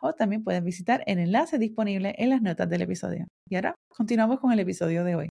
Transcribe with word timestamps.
o 0.00 0.12
también 0.12 0.44
puedes 0.44 0.62
visitar 0.62 1.02
el 1.06 1.18
enlace 1.18 1.58
disponible 1.58 2.14
en 2.18 2.30
las 2.30 2.42
notas 2.42 2.68
del 2.68 2.82
episodio. 2.82 3.26
Y 3.48 3.56
ahora 3.56 3.74
continuamos 3.88 4.40
con 4.40 4.52
el 4.52 4.60
episodio 4.60 5.04
de 5.04 5.16
hoy. 5.16 5.28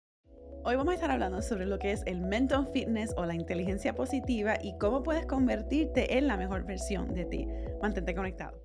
Hoy 0.65 0.77
vamos 0.77 0.93
a 0.93 0.95
estar 0.97 1.11
hablando 1.11 1.41
sobre 1.41 1.67
lo 1.67 1.79
que 1.79 1.93
es 1.93 2.03
el 2.07 2.21
mental 2.21 2.69
fitness 2.73 3.15
o 3.17 3.25
la 3.25 3.35
inteligencia 3.35 3.95
positiva 3.95 4.57
y 4.63 4.77
cómo 4.79 5.03
puedes 5.03 5.25
convertirte 5.25 6.19
en 6.19 6.27
la 6.27 6.37
mejor 6.37 6.67
versión 6.67 7.15
de 7.15 7.25
ti. 7.25 7.47
Mantente 7.81 8.15
conectado. 8.15 8.61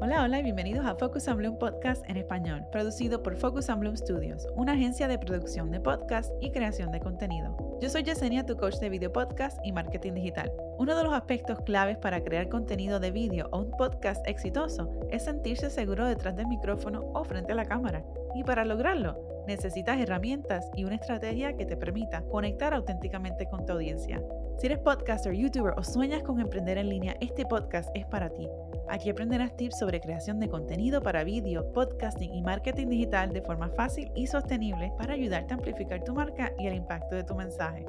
Hola, 0.00 0.22
hola 0.22 0.38
y 0.38 0.44
bienvenidos 0.44 0.86
a 0.86 0.94
Focus 0.94 1.26
on 1.26 1.38
Bloom 1.38 1.58
Podcast 1.58 2.08
en 2.08 2.16
español, 2.16 2.64
producido 2.70 3.20
por 3.20 3.34
Focus 3.34 3.68
on 3.68 3.80
Bloom 3.80 3.96
Studios, 3.96 4.46
una 4.54 4.74
agencia 4.74 5.08
de 5.08 5.18
producción 5.18 5.72
de 5.72 5.80
podcast 5.80 6.30
y 6.40 6.52
creación 6.52 6.92
de 6.92 7.00
contenido. 7.00 7.56
Yo 7.82 7.90
soy 7.90 8.04
Yesenia, 8.04 8.46
tu 8.46 8.56
coach 8.56 8.76
de 8.76 8.90
video 8.90 9.12
podcast 9.12 9.58
y 9.64 9.72
marketing 9.72 10.12
digital. 10.12 10.52
Uno 10.78 10.96
de 10.96 11.02
los 11.02 11.12
aspectos 11.12 11.58
claves 11.62 11.98
para 11.98 12.22
crear 12.22 12.48
contenido 12.48 13.00
de 13.00 13.10
vídeo 13.10 13.48
o 13.50 13.58
un 13.58 13.72
podcast 13.72 14.24
exitoso 14.28 14.88
es 15.10 15.24
sentirse 15.24 15.68
seguro 15.68 16.06
detrás 16.06 16.36
del 16.36 16.46
micrófono 16.46 17.10
o 17.12 17.24
frente 17.24 17.50
a 17.50 17.56
la 17.56 17.64
cámara. 17.64 18.04
Y 18.36 18.44
para 18.44 18.64
lograrlo, 18.64 19.44
necesitas 19.48 19.98
herramientas 19.98 20.70
y 20.76 20.84
una 20.84 20.94
estrategia 20.94 21.56
que 21.56 21.66
te 21.66 21.76
permita 21.76 22.22
conectar 22.22 22.72
auténticamente 22.72 23.48
con 23.48 23.66
tu 23.66 23.72
audiencia. 23.72 24.22
Si 24.58 24.66
eres 24.66 24.80
podcaster, 24.80 25.32
youtuber 25.32 25.72
o 25.76 25.84
sueñas 25.84 26.24
con 26.24 26.40
emprender 26.40 26.78
en 26.78 26.88
línea, 26.88 27.16
este 27.20 27.46
podcast 27.46 27.90
es 27.94 28.04
para 28.06 28.28
ti. 28.28 28.48
Aquí 28.88 29.08
aprenderás 29.08 29.56
tips 29.56 29.78
sobre 29.78 30.00
creación 30.00 30.40
de 30.40 30.48
contenido 30.48 31.00
para 31.00 31.22
vídeo, 31.22 31.72
podcasting 31.72 32.34
y 32.34 32.42
marketing 32.42 32.88
digital 32.88 33.32
de 33.32 33.40
forma 33.40 33.68
fácil 33.68 34.10
y 34.16 34.26
sostenible 34.26 34.92
para 34.98 35.14
ayudarte 35.14 35.54
a 35.54 35.58
amplificar 35.58 36.02
tu 36.02 36.12
marca 36.12 36.52
y 36.58 36.66
el 36.66 36.74
impacto 36.74 37.14
de 37.14 37.22
tu 37.22 37.36
mensaje. 37.36 37.86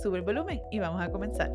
Sube 0.00 0.18
el 0.18 0.22
volumen 0.22 0.62
y 0.70 0.78
vamos 0.78 1.02
a 1.02 1.10
comenzar. 1.10 1.50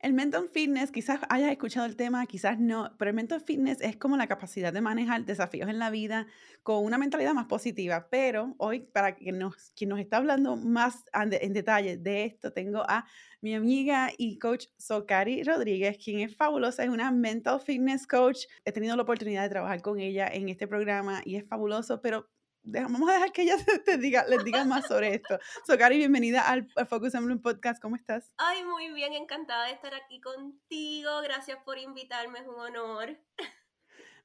El 0.00 0.12
mental 0.12 0.48
fitness, 0.48 0.92
quizás 0.92 1.18
hayas 1.28 1.50
escuchado 1.50 1.84
el 1.84 1.96
tema, 1.96 2.24
quizás 2.26 2.60
no, 2.60 2.94
pero 2.98 3.08
el 3.08 3.16
mental 3.16 3.40
fitness 3.40 3.80
es 3.80 3.96
como 3.96 4.16
la 4.16 4.28
capacidad 4.28 4.72
de 4.72 4.80
manejar 4.80 5.24
desafíos 5.24 5.68
en 5.68 5.80
la 5.80 5.90
vida 5.90 6.28
con 6.62 6.84
una 6.84 6.98
mentalidad 6.98 7.34
más 7.34 7.46
positiva. 7.46 8.06
Pero 8.08 8.54
hoy, 8.58 8.78
para 8.78 9.16
quien 9.16 9.40
nos, 9.40 9.72
quien 9.74 9.90
nos 9.90 9.98
está 9.98 10.18
hablando 10.18 10.54
más 10.54 11.04
en 11.12 11.52
detalle 11.52 11.96
de 11.96 12.26
esto, 12.26 12.52
tengo 12.52 12.84
a 12.88 13.06
mi 13.40 13.54
amiga 13.56 14.12
y 14.16 14.38
coach 14.38 14.66
Sokari 14.76 15.42
Rodríguez, 15.42 15.98
quien 15.98 16.20
es 16.20 16.36
fabulosa, 16.36 16.84
es 16.84 16.90
una 16.90 17.10
mental 17.10 17.60
fitness 17.60 18.06
coach. 18.06 18.44
He 18.64 18.70
tenido 18.70 18.94
la 18.94 19.02
oportunidad 19.02 19.42
de 19.42 19.48
trabajar 19.48 19.82
con 19.82 19.98
ella 19.98 20.28
en 20.28 20.48
este 20.48 20.68
programa 20.68 21.22
y 21.24 21.34
es 21.34 21.48
fabuloso, 21.48 22.00
pero 22.00 22.28
vamos 22.62 23.08
a 23.08 23.14
dejar 23.14 23.32
que 23.32 23.42
ella 23.42 23.56
te 23.84 23.98
diga, 23.98 24.24
les 24.26 24.44
diga 24.44 24.64
más 24.64 24.86
sobre 24.86 25.14
esto. 25.14 25.38
Socari, 25.66 25.96
bienvenida 25.96 26.48
al, 26.48 26.68
Focus 26.88 27.14
on 27.14 27.24
Bloom 27.26 27.40
Podcast. 27.40 27.80
¿Cómo 27.80 27.96
estás? 27.96 28.32
Ay, 28.36 28.64
muy 28.64 28.92
bien, 28.92 29.12
encantada 29.12 29.66
de 29.66 29.72
estar 29.72 29.94
aquí 29.94 30.20
contigo. 30.20 31.20
Gracias 31.22 31.58
por 31.64 31.78
invitarme, 31.78 32.40
es 32.40 32.46
un 32.46 32.60
honor. 32.60 33.18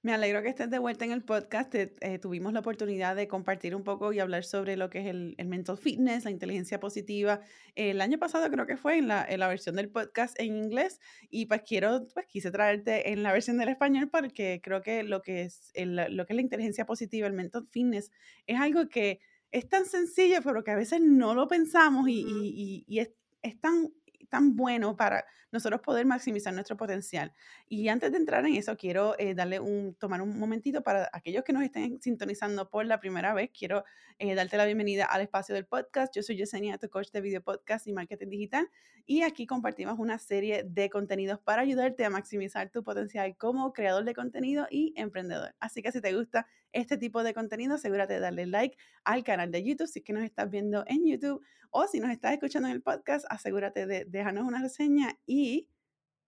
Me 0.03 0.11
alegro 0.11 0.41
que 0.41 0.49
estés 0.49 0.69
de 0.69 0.79
vuelta 0.79 1.05
en 1.05 1.13
el 1.13 1.23
podcast. 1.23 1.73
Eh, 1.73 2.19
tuvimos 2.21 2.51
la 2.51 2.59
oportunidad 2.59 3.15
de 3.15 3.29
compartir 3.29 3.73
un 3.73 3.85
poco 3.85 4.11
y 4.11 4.19
hablar 4.19 4.43
sobre 4.43 4.75
lo 4.75 4.89
que 4.89 4.99
es 4.99 5.05
el, 5.05 5.35
mental 5.47 5.77
fitness, 5.77 6.25
la 6.25 6.31
inteligencia 6.31 6.77
positiva. 6.77 7.39
El 7.73 8.01
año 8.01 8.19
pasado 8.19 8.51
creo 8.51 8.67
que 8.67 8.75
fue 8.75 8.97
en 8.97 9.07
la, 9.07 9.25
en 9.25 9.39
la, 9.39 9.47
versión 9.47 9.77
del 9.77 9.89
podcast 9.89 10.37
en 10.41 10.57
inglés 10.57 10.99
y 11.29 11.45
pues 11.45 11.61
quiero, 11.61 12.05
pues 12.13 12.25
quise 12.27 12.51
traerte 12.51 13.13
en 13.13 13.23
la 13.23 13.31
versión 13.31 13.57
del 13.57 13.69
español 13.69 14.09
porque 14.11 14.59
creo 14.61 14.81
que 14.81 15.03
lo 15.03 15.21
que 15.21 15.43
es, 15.43 15.71
lo 15.73 16.25
que 16.25 16.33
es 16.33 16.35
la 16.35 16.41
inteligencia 16.41 16.85
positiva, 16.85 17.25
el 17.25 17.33
mental 17.33 17.65
fitness, 17.71 18.11
es 18.45 18.59
algo 18.59 18.89
que 18.89 19.21
es 19.51 19.69
tan 19.69 19.85
sencillo, 19.85 20.41
pero 20.43 20.65
que 20.65 20.71
a 20.71 20.75
veces 20.75 20.99
no 20.99 21.33
lo 21.33 21.47
pensamos 21.47 22.09
y, 22.09 22.25
y, 22.27 22.83
y 22.89 22.99
es, 22.99 23.11
es 23.41 23.57
tan 23.57 23.93
tan 24.33 24.55
bueno 24.55 24.97
para 24.97 25.25
nosotros 25.51 25.79
poder 25.81 26.07
maximizar 26.07 26.55
nuestro 26.55 26.75
potencial. 26.75 27.31
Y 27.69 27.87
antes 27.87 28.11
de 28.11 28.17
entrar 28.17 28.43
en 28.47 28.55
eso, 28.55 28.75
quiero 28.75 29.13
eh, 29.19 29.35
darle 29.35 29.59
un, 29.59 29.93
tomar 29.93 30.23
un 30.23 30.39
momentito 30.39 30.81
para 30.81 31.07
aquellos 31.13 31.43
que 31.43 31.53
nos 31.53 31.61
estén 31.61 32.01
sintonizando 32.01 32.67
por 32.67 32.83
la 32.87 32.99
primera 32.99 33.35
vez. 33.35 33.51
Quiero 33.55 33.83
eh, 34.17 34.33
darte 34.33 34.57
la 34.57 34.65
bienvenida 34.65 35.05
al 35.05 35.21
espacio 35.21 35.53
del 35.53 35.67
podcast. 35.67 36.15
Yo 36.15 36.23
soy 36.23 36.35
Yesenia, 36.35 36.79
tu 36.79 36.89
coach 36.89 37.11
de 37.11 37.21
video 37.21 37.43
podcast 37.43 37.85
y 37.85 37.93
marketing 37.93 38.29
digital. 38.29 38.71
Y 39.05 39.21
aquí 39.21 39.45
compartimos 39.45 39.99
una 39.99 40.17
serie 40.17 40.63
de 40.63 40.89
contenidos 40.89 41.39
para 41.39 41.61
ayudarte 41.61 42.03
a 42.03 42.09
maximizar 42.09 42.71
tu 42.71 42.83
potencial 42.83 43.37
como 43.37 43.71
creador 43.71 44.03
de 44.03 44.15
contenido 44.15 44.65
y 44.71 44.95
emprendedor. 44.95 45.53
Así 45.59 45.83
que 45.83 45.91
si 45.91 46.01
te 46.01 46.11
gusta 46.11 46.47
este 46.73 46.97
tipo 46.97 47.23
de 47.23 47.33
contenido, 47.33 47.75
asegúrate 47.75 48.15
de 48.15 48.19
darle 48.19 48.45
like 48.45 48.77
al 49.03 49.23
canal 49.23 49.51
de 49.51 49.63
YouTube 49.63 49.87
si 49.87 49.99
es 49.99 50.05
que 50.05 50.13
nos 50.13 50.23
estás 50.23 50.49
viendo 50.49 50.83
en 50.87 51.05
YouTube 51.05 51.41
o 51.71 51.87
si 51.87 51.99
nos 51.99 52.11
estás 52.11 52.33
escuchando 52.33 52.67
en 52.67 52.75
el 52.75 52.81
podcast, 52.81 53.25
asegúrate 53.29 53.87
de 53.87 54.05
dejarnos 54.05 54.45
una 54.45 54.61
reseña 54.61 55.17
y 55.25 55.69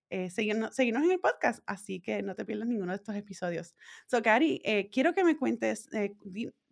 eh, 0.10 0.30
seguirnos, 0.30 0.78
en 0.80 1.12
el 1.12 1.20
podcast, 1.20 1.64
así 1.66 2.00
que 2.00 2.22
no 2.22 2.36
te 2.36 2.46
pierdas 2.46 2.68
ninguno 2.68 2.92
de 2.92 2.98
estos 2.98 3.16
episodios. 3.16 3.76
So, 4.08 4.22
Cari, 4.22 4.62
eh, 4.64 4.90
quiero 4.92 5.14
que 5.14 5.24
me 5.24 5.36
cuentes, 5.36 5.90
eh, 5.94 6.16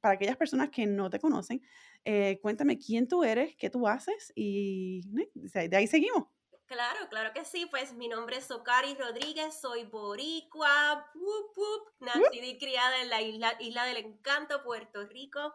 para 0.01 0.15
aquellas 0.15 0.37
personas 0.37 0.69
que 0.69 0.85
no 0.85 1.09
te 1.09 1.19
conocen, 1.19 1.61
cuéntame 2.41 2.77
quién 2.77 3.07
tú 3.07 3.23
eres, 3.23 3.55
qué 3.55 3.69
tú 3.69 3.87
haces 3.87 4.31
y 4.35 5.01
de 5.05 5.75
ahí 5.75 5.87
seguimos. 5.87 6.25
Claro, 6.73 7.07
claro 7.07 7.33
que 7.33 7.45
sí. 7.45 7.67
Pues 7.67 7.93
mi 7.93 8.07
nombre 8.07 8.37
es 8.37 8.45
Socari 8.45 8.95
Rodríguez, 8.95 9.61
soy 9.61 9.83
boricua, 9.83 11.07
nacida 11.99 12.47
y 12.47 12.57
criada 12.57 12.99
en 12.99 13.09
la 13.09 13.21
isla, 13.21 13.55
isla 13.59 13.85
del 13.85 13.97
Encanto, 13.97 14.63
Puerto 14.63 15.05
Rico. 15.05 15.53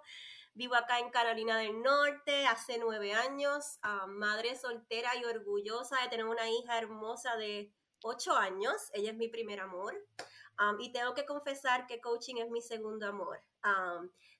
Vivo 0.54 0.76
acá 0.76 1.00
en 1.00 1.10
Carolina 1.10 1.58
del 1.58 1.82
Norte 1.82 2.46
hace 2.46 2.78
nueve 2.78 3.14
años, 3.14 3.80
ah, 3.82 4.06
madre 4.06 4.54
soltera 4.54 5.16
y 5.16 5.24
orgullosa 5.24 6.00
de 6.02 6.08
tener 6.08 6.24
una 6.24 6.48
hija 6.48 6.78
hermosa 6.78 7.36
de 7.36 7.72
ocho 8.02 8.36
años. 8.36 8.76
Ella 8.92 9.10
es 9.10 9.16
mi 9.16 9.26
primer 9.26 9.58
amor. 9.58 9.96
y 10.78 10.92
tengo 10.92 11.14
que 11.14 11.26
confesar 11.26 11.88
que 11.88 12.00
coaching 12.00 12.36
es 12.36 12.48
mi 12.48 12.60
segundo 12.60 13.08
amor. 13.08 13.42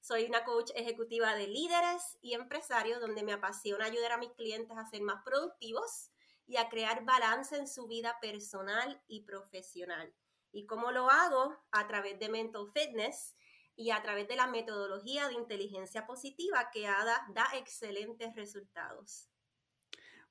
soy 0.01 0.27
una 0.27 0.45
coach 0.45 0.71
ejecutiva 0.77 1.35
de 1.35 1.49
líderes 1.49 2.19
y 2.23 2.35
empresarios 2.35 3.01
donde 3.01 3.25
me 3.25 3.33
apasiona 3.33 3.87
ayudar 3.87 4.13
a 4.13 4.19
mis 4.19 4.33
clientes 4.33 4.77
a 4.77 4.87
ser 4.87 5.03
más 5.03 5.25
productivos 5.25 6.13
y 6.49 6.57
a 6.57 6.69
crear 6.71 7.05
balance 7.05 7.57
en 7.57 7.69
su 7.69 7.87
vida 7.87 8.19
personal 8.21 9.01
y 9.07 9.23
profesional. 9.25 10.13
¿Y 10.51 10.67
cómo 10.67 10.91
lo 10.91 11.11
hago? 11.11 11.55
A 11.71 11.87
través 11.87 12.19
de 12.19 12.31
Mental 12.31 12.67
Fitness 12.73 13.37
y 13.77 13.91
a 13.91 14.03
través 14.03 14.27
de 14.27 14.37
la 14.37 14.47
metodología 14.47 15.29
de 15.29 15.35
inteligencia 15.35 16.07
positiva 16.07 16.71
que 16.73 16.83
da, 16.83 17.27
da 17.35 17.47
excelentes 17.55 18.35
resultados. 18.35 19.29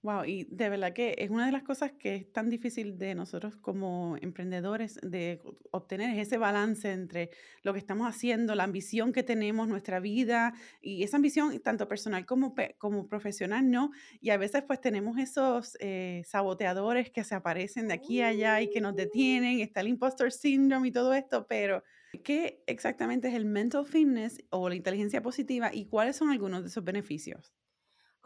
Wow, 0.03 0.25
y 0.25 0.44
de 0.52 0.69
verdad 0.69 0.94
que 0.94 1.16
es 1.18 1.31
una 1.31 1.47
de 1.47 1.52
las 1.52 1.63
cosas 1.63 1.91
que 1.94 2.16
es 2.16 2.31
tan 2.31 2.50
difícil 2.50 3.00
de 3.00 3.16
nosotros 3.16 3.58
como 3.58 4.16
emprendedores 4.22 5.00
de 5.02 5.41
obtener 5.72 6.12
es 6.12 6.28
ese 6.28 6.38
balance 6.38 6.91
entre 6.91 7.31
lo 7.63 7.74
que 7.74 7.80
estamos 7.80 8.07
haciendo, 8.07 8.53
la 8.53 8.63
ambición 8.63 9.12
que 9.12 9.24
tenemos, 9.24 9.68
nuestra 9.68 10.00
vida 10.00 10.53
y 10.81 11.03
esa 11.03 11.18
ambición 11.18 11.59
tanto 11.62 11.88
personal 11.88 12.25
como, 12.28 12.53
como 12.78 13.07
profesional, 13.09 13.69
¿no? 13.72 13.90
Y 14.22 14.30
a 14.30 14.38
veces 14.38 14.63
pues 14.68 14.80
tenemos 14.80 15.18
esos 15.18 15.75
eh, 15.80 16.22
saboteadores 16.25 17.09
que 17.09 17.24
se 17.24 17.34
aparecen 17.36 17.88
de 17.88 17.96
aquí 17.96 18.22
a 18.22 18.28
allá 18.28 18.62
y 18.62 18.69
que 18.69 18.81
nos 18.81 18.96
detienen, 18.96 19.59
está 19.62 19.81
el 19.81 19.88
impostor 19.88 20.31
syndrome 20.31 20.90
y 20.90 20.91
todo 20.91 21.13
esto, 21.16 21.47
pero 21.47 21.84
¿qué 22.24 22.63
exactamente 22.68 23.30
es 23.30 23.33
el 23.33 23.45
mental 23.45 23.86
fitness 23.88 24.44
o 24.51 24.69
la 24.69 24.75
inteligencia 24.75 25.24
positiva 25.24 25.72
y 25.74 25.88
cuáles 25.88 26.16
son 26.18 26.30
algunos 26.30 26.62
de 26.62 26.69
esos 26.69 26.83
beneficios? 26.83 27.51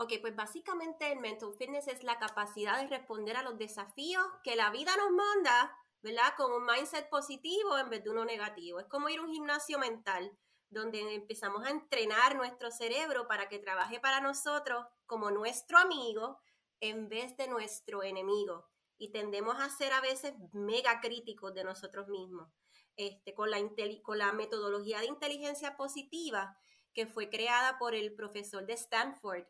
Ok, 0.02 0.14
pues 0.20 0.36
básicamente 0.36 1.12
el 1.12 1.20
mental 1.20 1.54
fitness 1.54 1.88
es 1.88 2.04
la 2.04 2.18
capacidad 2.18 2.82
de 2.82 2.88
responder 2.88 3.38
a 3.38 3.44
los 3.44 3.60
desafíos 3.60 4.26
que 4.44 4.56
la 4.56 4.72
vida 4.72 4.98
nos 4.98 5.12
manda, 5.12 5.78
¿verdad? 6.02 6.34
Con 6.36 6.52
un 6.52 6.66
mindset 6.66 7.08
positivo 7.08 7.78
en 7.78 7.88
vez 7.92 8.04
de 8.04 8.10
uno 8.10 8.26
negativo. 8.26 8.80
Es 8.80 8.88
como 8.88 9.10
ir 9.10 9.20
a 9.20 9.22
un 9.22 9.32
gimnasio 9.32 9.78
mental, 9.78 10.36
donde 10.72 11.14
empezamos 11.14 11.64
a 11.68 11.70
entrenar 11.70 12.36
nuestro 12.36 12.72
cerebro 12.72 13.28
para 13.28 13.48
que 13.48 13.60
trabaje 13.60 14.00
para 14.00 14.22
nosotros 14.22 14.88
como 15.06 15.30
nuestro 15.30 15.78
amigo 15.78 16.40
en 16.80 17.08
vez 17.08 17.38
de 17.38 17.48
nuestro 17.48 18.02
enemigo. 18.02 18.66
Y 18.98 19.12
tendemos 19.12 19.60
a 19.60 19.70
ser 19.70 19.94
a 19.94 20.02
veces 20.02 20.34
mega 20.52 21.00
críticos 21.00 21.54
de 21.54 21.64
nosotros 21.64 22.08
mismos. 22.08 22.50
Este, 22.96 23.36
con, 23.36 23.52
la 23.52 23.60
con 24.02 24.18
la 24.18 24.34
metodología 24.34 25.00
de 25.00 25.06
inteligencia 25.06 25.78
positiva 25.78 26.58
que 26.92 27.06
fue 27.06 27.30
creada 27.30 27.78
por 27.78 27.94
el 27.94 28.16
profesor 28.16 28.66
de 28.66 28.74
Stanford, 28.74 29.46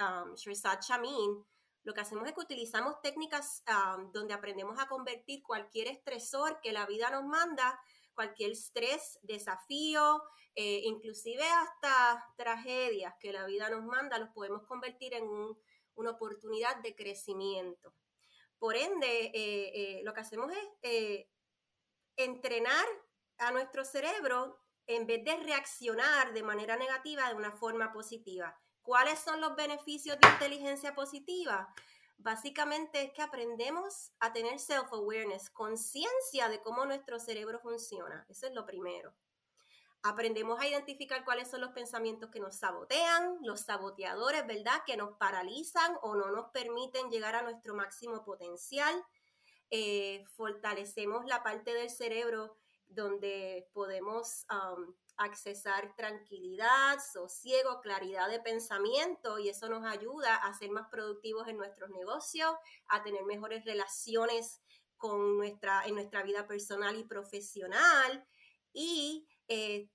um, 0.00 0.34
Lo 1.84 1.94
que 1.94 2.00
hacemos 2.00 2.26
es 2.26 2.34
que 2.34 2.40
utilizamos 2.40 3.00
técnicas 3.02 3.62
ah, 3.66 3.98
donde 4.12 4.34
aprendemos 4.34 4.78
a 4.78 4.88
convertir 4.88 5.42
cualquier 5.42 5.88
estresor 5.88 6.60
que 6.60 6.72
la 6.72 6.86
vida 6.86 7.10
nos 7.10 7.24
manda, 7.24 7.80
cualquier 8.14 8.52
estrés, 8.52 9.18
desafío, 9.22 10.22
eh, 10.54 10.82
inclusive 10.84 11.44
hasta 11.44 12.24
tragedias 12.36 13.14
que 13.18 13.32
la 13.32 13.46
vida 13.46 13.70
nos 13.70 13.84
manda, 13.84 14.18
los 14.18 14.30
podemos 14.30 14.64
convertir 14.66 15.14
en 15.14 15.26
una 15.94 16.10
oportunidad 16.10 16.76
de 16.82 16.94
crecimiento. 16.94 17.94
Por 18.58 18.76
ende, 18.76 19.26
eh, 19.26 19.32
eh, 19.34 20.00
lo 20.04 20.12
que 20.12 20.20
hacemos 20.20 20.52
es 20.82 21.26
entrenar 22.16 22.86
a 23.38 23.50
nuestro 23.50 23.84
cerebro 23.84 24.60
en 24.86 25.06
vez 25.06 25.24
de 25.24 25.36
reaccionar 25.36 26.32
de 26.32 26.42
manera 26.42 26.76
negativa 26.76 27.28
de 27.28 27.34
una 27.34 27.52
forma 27.52 27.92
positiva. 27.92 28.56
¿Cuáles 28.82 29.18
son 29.20 29.40
los 29.40 29.54
beneficios 29.54 30.18
de 30.20 30.28
inteligencia 30.28 30.94
positiva? 30.94 31.72
Básicamente 32.18 33.02
es 33.02 33.12
que 33.12 33.22
aprendemos 33.22 34.12
a 34.20 34.32
tener 34.32 34.58
self-awareness, 34.58 35.50
conciencia 35.50 36.48
de 36.48 36.60
cómo 36.62 36.84
nuestro 36.84 37.18
cerebro 37.18 37.58
funciona. 37.60 38.26
Eso 38.28 38.46
es 38.46 38.54
lo 38.54 38.66
primero. 38.66 39.14
Aprendemos 40.04 40.60
a 40.60 40.66
identificar 40.66 41.24
cuáles 41.24 41.48
son 41.48 41.60
los 41.60 41.70
pensamientos 41.70 42.30
que 42.30 42.40
nos 42.40 42.56
sabotean, 42.56 43.38
los 43.42 43.60
saboteadores, 43.60 44.44
¿verdad? 44.46 44.82
Que 44.84 44.96
nos 44.96 45.16
paralizan 45.16 45.96
o 46.02 46.16
no 46.16 46.30
nos 46.30 46.50
permiten 46.50 47.08
llegar 47.08 47.36
a 47.36 47.42
nuestro 47.42 47.74
máximo 47.74 48.24
potencial. 48.24 49.00
Eh, 49.70 50.24
fortalecemos 50.34 51.24
la 51.26 51.42
parte 51.44 51.72
del 51.72 51.88
cerebro 51.88 52.56
donde 52.88 53.68
podemos 53.72 54.44
um, 54.50 54.92
accesar 55.22 55.94
tranquilidad, 55.96 56.98
sosiego, 57.12 57.80
claridad 57.80 58.28
de 58.28 58.40
pensamiento 58.40 59.38
y 59.38 59.48
eso 59.48 59.68
nos 59.68 59.84
ayuda 59.84 60.36
a 60.36 60.54
ser 60.54 60.70
más 60.70 60.88
productivos 60.90 61.48
en 61.48 61.56
nuestros 61.56 61.90
negocios, 61.90 62.52
a 62.88 63.02
tener 63.02 63.24
mejores 63.24 63.64
relaciones 63.64 64.60
con 64.96 65.36
nuestra, 65.36 65.84
en 65.86 65.94
nuestra 65.94 66.22
vida 66.22 66.46
personal 66.46 66.96
y 66.96 67.04
profesional 67.04 68.26
y 68.72 69.26
eh, 69.48 69.88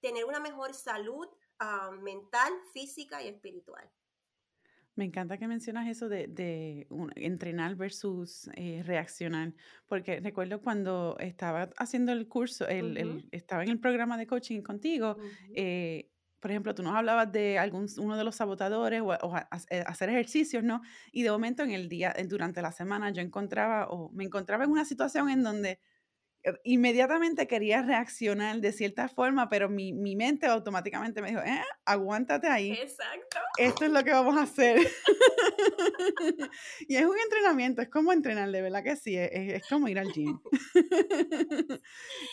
tener 0.00 0.24
una 0.24 0.40
mejor 0.40 0.74
salud 0.74 1.28
ah, 1.58 1.90
mental, 1.92 2.52
física 2.72 3.22
y 3.22 3.28
espiritual. 3.28 3.88
Me 4.98 5.04
encanta 5.04 5.38
que 5.38 5.46
mencionas 5.46 5.86
eso 5.86 6.08
de, 6.08 6.88
entrenar 7.14 7.76
versus 7.76 8.50
eh, 8.56 8.82
reaccionar, 8.84 9.54
porque 9.86 10.18
recuerdo 10.18 10.60
cuando 10.60 11.16
estaba 11.20 11.70
haciendo 11.76 12.10
el 12.10 12.26
curso, 12.26 12.66
el, 12.66 13.24
estaba 13.30 13.62
en 13.62 13.68
el 13.68 13.78
programa 13.78 14.18
de 14.18 14.26
coaching 14.26 14.60
contigo, 14.60 15.16
eh, 15.54 16.10
por 16.40 16.50
ejemplo, 16.50 16.74
tú 16.74 16.82
nos 16.82 16.96
hablabas 16.96 17.30
de 17.30 17.60
algún, 17.60 17.86
uno 17.98 18.16
de 18.16 18.24
los 18.24 18.34
sabotadores 18.34 19.00
o, 19.00 19.14
eh, 19.70 19.84
hacer 19.86 20.08
ejercicios, 20.08 20.64
¿no? 20.64 20.82
Y 21.12 21.22
de 21.22 21.30
momento 21.30 21.62
en 21.62 21.70
el 21.70 21.88
día, 21.88 22.12
durante 22.28 22.60
la 22.60 22.72
semana, 22.72 23.12
yo 23.12 23.22
encontraba 23.22 23.86
o 23.90 24.10
me 24.10 24.24
encontraba 24.24 24.64
en 24.64 24.70
una 24.72 24.84
situación 24.84 25.30
en 25.30 25.44
donde 25.44 25.78
inmediatamente 26.64 27.46
quería 27.46 27.82
reaccionar 27.82 28.60
de 28.60 28.72
cierta 28.72 29.08
forma, 29.08 29.48
pero 29.48 29.68
mi, 29.68 29.92
mi, 29.92 30.16
mente 30.16 30.46
automáticamente 30.46 31.20
me 31.20 31.30
dijo, 31.30 31.40
eh, 31.40 31.62
aguántate 31.84 32.46
ahí. 32.46 32.72
Exacto. 32.72 33.38
Esto 33.58 33.84
es 33.84 33.90
lo 33.90 34.02
que 34.04 34.12
vamos 34.12 34.36
a 34.36 34.42
hacer. 34.42 34.78
y 36.88 36.96
es 36.96 37.04
un 37.04 37.18
entrenamiento, 37.18 37.82
es 37.82 37.88
como 37.88 38.12
entrenar, 38.12 38.50
de 38.50 38.62
verdad 38.62 38.82
que 38.82 38.96
sí, 38.96 39.16
es, 39.16 39.30
es 39.32 39.68
como 39.68 39.88
ir 39.88 39.98
al 39.98 40.12
gym. 40.12 40.38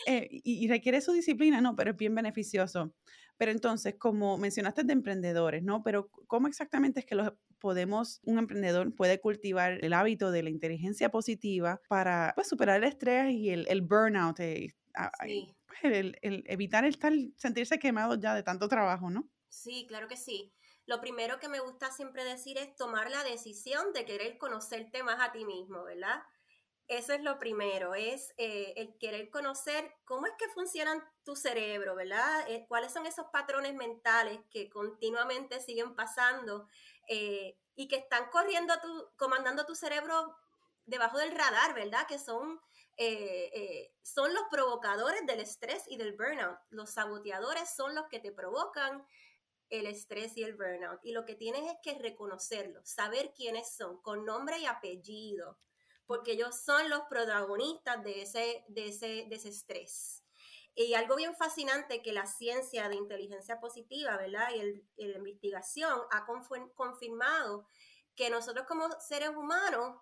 Eh, 0.07 0.27
y, 0.31 0.63
y, 0.63 0.67
requiere 0.67 1.01
su 1.01 1.13
disciplina, 1.13 1.61
no, 1.61 1.75
pero 1.75 1.91
es 1.91 1.97
bien 1.97 2.13
beneficioso. 2.13 2.93
Pero 3.37 3.51
entonces, 3.51 3.95
como 3.97 4.37
mencionaste 4.37 4.83
de 4.83 4.93
emprendedores, 4.93 5.63
¿no? 5.63 5.83
Pero 5.83 6.09
¿cómo 6.27 6.47
exactamente 6.47 7.01
es 7.01 7.05
que 7.05 7.15
los 7.15 7.33
podemos, 7.59 8.19
un 8.23 8.39
emprendedor 8.39 8.93
puede 8.95 9.19
cultivar 9.19 9.83
el 9.83 9.93
hábito 9.93 10.31
de 10.31 10.43
la 10.43 10.49
inteligencia 10.49 11.09
positiva 11.09 11.81
para 11.87 12.33
pues, 12.35 12.47
superar 12.49 12.77
el 12.77 12.89
estrés 12.89 13.33
y 13.33 13.49
el, 13.49 13.65
el 13.69 13.81
burnout? 13.81 14.39
Eh, 14.39 14.75
pues, 15.67 15.93
el, 15.93 16.17
el, 16.21 16.43
evitar 16.47 16.85
estar, 16.85 17.13
sentirse 17.37 17.79
quemado 17.79 18.15
ya 18.19 18.33
de 18.35 18.43
tanto 18.43 18.67
trabajo, 18.67 19.09
¿no? 19.09 19.29
Sí, 19.49 19.85
claro 19.87 20.07
que 20.07 20.17
sí. 20.17 20.53
Lo 20.85 21.01
primero 21.01 21.39
que 21.39 21.49
me 21.49 21.59
gusta 21.59 21.91
siempre 21.91 22.23
decir 22.23 22.57
es 22.57 22.75
tomar 22.75 23.09
la 23.09 23.23
decisión 23.23 23.93
de 23.93 24.05
querer 24.05 24.37
conocerte 24.37 25.01
más 25.01 25.19
a 25.19 25.31
ti 25.31 25.45
mismo, 25.45 25.83
¿verdad? 25.83 26.23
Eso 26.87 27.13
es 27.13 27.23
lo 27.23 27.39
primero, 27.39 27.95
es 27.95 28.31
eh, 28.37 28.73
el 28.77 28.95
querer 28.99 29.31
conocer 29.31 29.91
cómo 30.03 30.27
es 30.27 30.33
que 30.37 30.47
funciona 30.49 31.11
tu 31.23 31.35
cerebro, 31.35 31.95
¿verdad? 31.95 32.47
Eh, 32.47 32.65
cuáles 32.67 32.93
son 32.93 33.07
esos 33.07 33.25
patrones 33.33 33.73
mentales 33.73 34.39
que 34.51 34.69
continuamente 34.69 35.59
siguen 35.61 35.95
pasando 35.95 36.67
eh, 37.07 37.57
y 37.75 37.87
que 37.87 37.97
están 37.97 38.29
corriendo, 38.29 38.73
tu, 38.81 39.09
comandando 39.17 39.65
tu 39.65 39.75
cerebro 39.75 40.35
debajo 40.85 41.17
del 41.17 41.31
radar, 41.31 41.73
¿verdad? 41.73 42.07
Que 42.07 42.19
son, 42.19 42.61
son 44.03 44.33
los 44.33 44.43
provocadores 44.49 45.25
del 45.25 45.39
estrés 45.39 45.83
y 45.87 45.97
del 45.97 46.13
burnout. 46.13 46.59
Los 46.69 46.91
saboteadores 46.91 47.69
son 47.75 47.95
los 47.95 48.07
que 48.07 48.19
te 48.19 48.31
provocan 48.31 49.05
el 49.69 49.87
estrés 49.87 50.37
y 50.37 50.43
el 50.43 50.55
burnout. 50.55 50.99
Y 51.03 51.11
lo 51.11 51.25
que 51.25 51.35
tienes 51.35 51.69
es 51.69 51.77
que 51.83 51.99
reconocerlos, 51.99 52.87
saber 52.87 53.33
quiénes 53.33 53.75
son, 53.75 54.01
con 54.01 54.25
nombre 54.25 54.59
y 54.59 54.65
apellido 54.67 55.59
porque 56.05 56.33
ellos 56.33 56.55
son 56.55 56.89
los 56.89 57.01
protagonistas 57.09 58.03
de 58.03 58.21
ese, 58.21 58.63
de 58.67 58.87
ese, 58.87 59.25
de 59.27 59.35
ese 59.35 59.49
estrés. 59.49 60.23
Y 60.75 60.93
algo 60.93 61.15
bien 61.15 61.35
fascinante 61.35 62.01
que 62.01 62.11
la 62.11 62.25
ciencia 62.25 62.89
de 62.89 62.95
inteligencia 62.95 63.59
positiva, 63.59 64.17
¿verdad? 64.17 64.49
Y, 64.53 65.05
la 65.07 65.17
investigación 65.17 66.01
ha 66.11 66.25
confirmado 66.75 67.65
que 68.15 68.29
nosotros 68.29 68.65
como 68.67 68.89
seres 68.99 69.29
humanos 69.29 70.01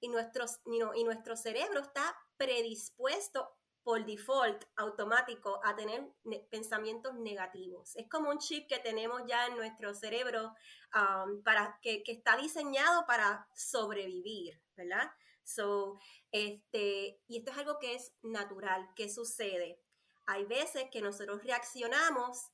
y, 0.00 0.08
nuestros, 0.08 0.60
y 0.94 1.04
nuestro 1.04 1.36
cerebro 1.36 1.80
está 1.80 2.16
predispuesto 2.36 3.56
por 3.82 4.04
default 4.04 4.64
automático 4.76 5.60
a 5.64 5.74
tener 5.74 6.08
pensamientos 6.50 7.14
negativos. 7.14 7.96
Es 7.96 8.08
como 8.08 8.30
un 8.30 8.38
chip 8.38 8.68
que 8.68 8.78
tenemos 8.78 9.22
ya 9.26 9.46
en 9.46 9.56
nuestro 9.56 9.92
cerebro 9.94 10.54
um, 10.94 11.42
para, 11.42 11.78
que, 11.82 12.02
que, 12.02 12.12
está 12.12 12.36
diseñado 12.36 13.04
para 13.06 13.48
sobrevivir, 13.54 14.60
¿verdad? 14.76 15.10
So, 15.42 15.98
este, 16.30 17.20
y 17.26 17.38
esto 17.38 17.50
es 17.50 17.58
algo 17.58 17.78
que 17.78 17.94
es 17.94 18.12
natural, 18.22 18.88
que 18.94 19.08
sucede. 19.08 19.80
Hay 20.26 20.44
veces 20.44 20.84
que 20.90 21.00
nosotros 21.00 21.42
reaccionamos 21.44 22.50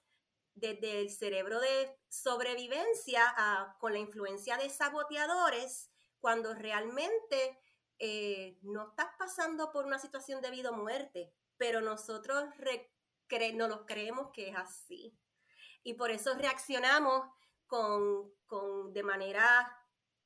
desde 0.55 1.01
el 1.01 1.11
cerebro 1.11 1.61
de 1.61 1.97
sobrevivencia 2.09 3.23
con 3.79 3.93
la 3.93 3.99
influencia 3.99 4.57
de 4.57 4.69
saboteadores 4.71 5.91
cuando 6.21 6.55
realmente 6.55 7.61
eh, 7.99 8.59
no 8.63 8.91
estás 8.91 9.09
pasando 9.19 9.71
por 9.71 9.87
una 9.87 9.99
situación 9.99 10.41
de 10.41 10.51
vida 10.51 10.71
o 10.71 10.77
muerte, 10.77 11.33
pero 11.57 11.81
nosotros 11.81 12.45
no 13.55 13.69
lo 13.69 13.87
creemos 13.87 14.31
que 14.33 14.49
es 14.49 14.57
así. 14.57 15.17
Y 15.83 15.95
por 15.95 16.11
eso 16.11 16.35
reaccionamos 16.35 17.29
con, 17.67 18.33
con, 18.47 18.93
de 18.93 19.03
manera 19.03 19.73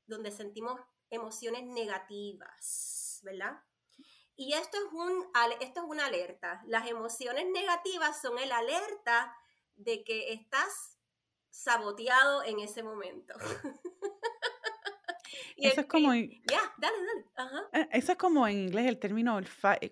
donde 0.06 0.30
sentimos 0.30 0.80
emociones 1.10 1.64
negativas, 1.64 3.20
¿verdad? 3.22 3.60
Y 4.44 4.54
esto 4.54 4.76
es, 4.76 4.92
un, 4.92 5.24
esto 5.60 5.84
es 5.84 5.86
una 5.88 6.06
alerta. 6.06 6.64
Las 6.66 6.88
emociones 6.88 7.46
negativas 7.52 8.20
son 8.20 8.40
el 8.40 8.50
alerta 8.50 9.32
de 9.76 10.02
que 10.02 10.32
estás 10.32 10.98
saboteado 11.48 12.42
en 12.42 12.58
ese 12.58 12.82
momento. 12.82 13.34
eso 15.56 15.82
es 15.82 15.86
como 15.86 16.12
Ya, 16.12 16.74
dale, 16.76 16.96
dale. 17.36 17.50
Eh, 17.72 17.88
eso 17.92 18.12
es 18.12 18.18
como 18.18 18.48
en 18.48 18.58
inglés 18.58 18.88
el 18.88 18.98
término, 18.98 19.38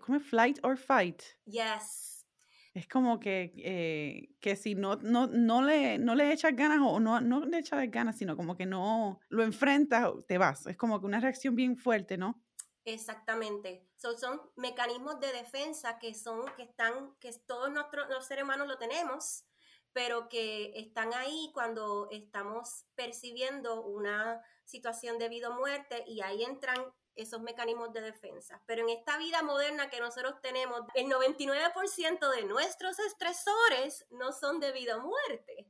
¿cómo 0.00 0.18
es 0.18 0.26
flight 0.26 0.58
or 0.64 0.76
fight? 0.76 1.22
Yes. 1.44 2.26
Es 2.74 2.88
como 2.88 3.20
que, 3.20 3.52
eh, 3.56 4.34
que 4.40 4.56
si 4.56 4.74
no, 4.74 4.96
no, 4.96 5.28
no, 5.28 5.62
le, 5.62 5.98
no 5.98 6.16
le 6.16 6.32
echas 6.32 6.56
ganas 6.56 6.80
o 6.82 6.98
no, 6.98 7.20
no 7.20 7.46
le 7.46 7.58
echas 7.58 7.88
ganas, 7.88 8.18
sino 8.18 8.36
como 8.36 8.56
que 8.56 8.66
no 8.66 9.20
lo 9.28 9.44
enfrentas, 9.44 10.10
te 10.26 10.38
vas. 10.38 10.66
Es 10.66 10.76
como 10.76 10.98
que 10.98 11.06
una 11.06 11.20
reacción 11.20 11.54
bien 11.54 11.76
fuerte, 11.76 12.18
¿no? 12.18 12.42
Exactamente. 12.84 13.86
son 13.96 14.40
mecanismos 14.56 15.20
de 15.20 15.32
defensa 15.32 15.98
que 15.98 16.14
son, 16.14 16.44
que 16.56 16.62
están, 16.62 17.14
que 17.20 17.32
todos 17.46 17.70
nuestros, 17.70 18.08
los 18.08 18.26
seres 18.26 18.44
humanos 18.44 18.68
lo 18.68 18.78
tenemos, 18.78 19.44
pero 19.92 20.28
que 20.28 20.72
están 20.76 21.12
ahí 21.14 21.50
cuando 21.52 22.08
estamos 22.10 22.86
percibiendo 22.94 23.82
una 23.82 24.42
situación 24.64 25.18
de 25.18 25.28
vida 25.28 25.50
muerte 25.50 26.04
y 26.06 26.22
ahí 26.22 26.44
entran 26.44 26.92
esos 27.16 27.42
mecanismos 27.42 27.92
de 27.92 28.00
defensa. 28.00 28.62
Pero 28.66 28.82
en 28.82 28.90
esta 28.90 29.18
vida 29.18 29.42
moderna 29.42 29.90
que 29.90 30.00
nosotros 30.00 30.40
tenemos, 30.40 30.82
el 30.94 31.06
99% 31.06 32.30
de 32.30 32.44
nuestros 32.44 32.98
estresores 33.00 34.06
no 34.10 34.32
son 34.32 34.60
debido 34.60 34.94
a 34.94 34.98
muerte. 34.98 35.66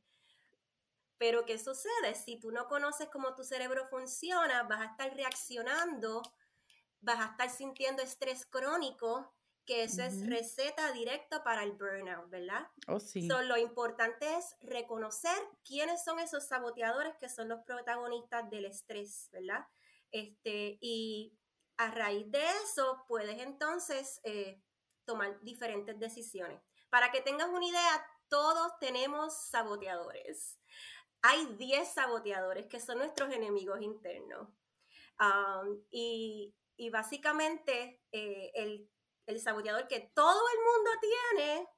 Pero 1.19 1.45
¿qué 1.45 1.59
sucede? 1.59 2.15
Si 2.15 2.39
tú 2.39 2.51
no 2.51 2.67
conoces 2.67 3.09
cómo 3.09 3.35
tu 3.35 3.43
cerebro 3.43 3.87
funciona, 3.89 4.63
vas 4.63 4.81
a 4.81 4.85
estar 4.87 5.15
reaccionando, 5.15 6.23
vas 7.01 7.21
a 7.21 7.31
estar 7.31 7.51
sintiendo 7.51 8.03
estrés 8.03 8.47
crónico, 8.47 9.35
que 9.67 9.85
eso 9.85 10.03
es 10.03 10.27
receta 10.27 10.91
directa 10.93 11.45
para 11.45 11.63
el 11.63 11.73
burnout, 11.73 12.29
¿verdad? 12.29 12.67
Oh, 12.89 12.99
sí. 12.99 13.29
lo 13.29 13.57
importante 13.57 14.27
es 14.37 14.57
reconocer 14.61 15.37
quiénes 15.65 16.03
son 16.03 16.19
esos 16.19 16.49
saboteadores 16.49 17.15
que 17.21 17.29
son 17.29 17.49
los 17.49 17.61
protagonistas 17.61 18.51
del 18.51 18.65
estrés, 18.65 19.29
¿verdad? 19.31 19.65
Este, 20.11 20.79
y 20.81 21.39
a 21.77 21.91
raíz 21.91 22.31
de 22.31 22.45
eso 22.65 23.05
puedes 23.07 23.41
entonces 23.41 24.21
eh, 24.25 24.61
tomar 25.05 25.41
diferentes 25.41 25.99
decisiones. 25.99 26.61
Para 26.91 27.13
que 27.13 27.21
tengas 27.21 27.49
una 27.49 27.67
idea, 27.67 28.07
todos 28.29 28.79
tenemos 28.81 29.49
saboteadores. 29.49 30.59
Hay 31.23 31.47
10 31.57 31.89
saboteadores 31.89 32.67
que 32.67 32.81
son 32.81 32.99
nuestros 32.99 33.33
enemigos 33.33 33.81
internos. 33.83 34.49
y, 35.91 36.55
básicamente 36.89 38.01
eh, 38.13 38.51
el, 38.55 38.91
el, 39.27 39.41
saboteador 39.41 39.87
que 39.89 40.11
todo 40.15 40.43
el 40.49 40.59
mundo 40.59 40.91
tiene 41.01 41.69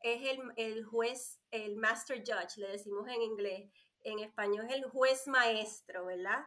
es 0.00 0.30
el, 0.30 0.52
el, 0.56 0.84
juez, 0.84 1.40
el 1.50 1.76
master 1.76 2.18
judge, 2.18 2.58
le 2.58 2.68
decimos 2.68 3.08
en 3.08 3.22
inglés. 3.22 3.72
En 4.02 4.20
español 4.20 4.66
es 4.68 4.76
el 4.76 4.84
juez 4.84 5.26
maestro, 5.26 6.04
¿verdad? 6.04 6.44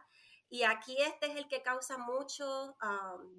Y 0.50 0.62
aquí 0.62 0.96
este 1.02 1.26
es 1.26 1.36
el 1.36 1.48
que 1.48 1.62
causa 1.62 1.98
mucho 1.98 2.76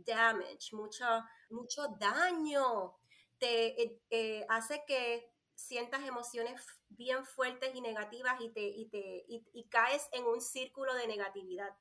damage, 0.05 0.73
mucho, 0.73 1.05
mucho 1.49 1.87
daño. 1.99 2.95
Te 3.39 3.81
eh, 3.81 4.01
eh, 4.11 4.45
hace 4.49 4.83
que 4.85 5.31
sientas 5.55 6.05
emociones 6.05 6.61
bien 6.89 7.25
fuertes 7.25 7.73
y 7.73 7.81
negativas 7.81 8.39
y, 8.39 8.49
te, 8.51 8.61
y, 8.61 8.89
te, 8.89 9.25
y, 9.27 9.67
caes 9.69 10.07
en 10.11 10.25
un 10.25 10.39
círculo 10.39 10.93
de 10.93 11.07
negatividad. 11.07 11.75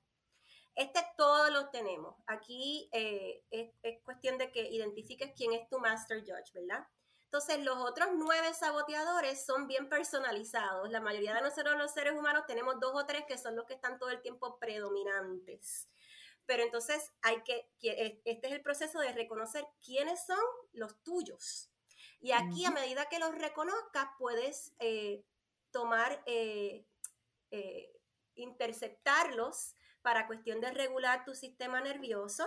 Este 0.78 1.04
todos 1.16 1.50
lo 1.50 1.70
tenemos. 1.70 2.14
Aquí 2.28 2.88
eh, 2.92 3.42
es, 3.50 3.72
es, 3.82 4.00
cuestión 4.04 4.38
de 4.38 4.52
que 4.52 4.68
identifiques 4.68 5.32
quién 5.36 5.52
es 5.52 5.68
tu 5.68 5.80
master 5.80 6.20
judge, 6.20 6.52
¿verdad? 6.54 6.86
Entonces, 7.24 7.58
los 7.64 7.76
otros 7.78 8.10
nueve 8.14 8.54
saboteadores 8.54 9.44
son 9.44 9.66
bien 9.66 9.88
personalizados. 9.88 10.88
La 10.90 11.00
mayoría 11.00 11.34
de 11.34 11.42
nosotros 11.42 11.76
los 11.76 11.92
seres 11.92 12.14
humanos 12.14 12.44
tenemos 12.46 12.78
dos 12.78 12.92
o 12.94 13.04
tres 13.06 13.24
que 13.26 13.36
son 13.36 13.56
los 13.56 13.66
que 13.66 13.74
están 13.74 13.98
todo 13.98 14.10
el 14.10 14.22
tiempo 14.22 14.56
predominantes. 14.60 15.88
Pero 16.46 16.62
entonces 16.62 17.12
hay 17.22 17.42
que, 17.42 17.68
este 18.24 18.46
es 18.46 18.52
el 18.52 18.62
proceso 18.62 19.00
de 19.00 19.12
reconocer 19.12 19.66
quiénes 19.84 20.24
son 20.24 20.38
los 20.72 21.02
tuyos. 21.02 21.72
Y 22.20 22.30
aquí, 22.30 22.64
a 22.64 22.70
medida 22.70 23.06
que 23.06 23.18
los 23.18 23.34
reconozcas, 23.34 24.08
puedes 24.16 24.72
eh, 24.78 25.24
tomar, 25.72 26.22
eh, 26.24 26.86
eh, 27.50 28.00
interceptarlos 28.36 29.74
para 30.02 30.26
cuestión 30.26 30.60
de 30.60 30.70
regular 30.70 31.24
tu 31.24 31.34
sistema 31.34 31.80
nervioso 31.80 32.46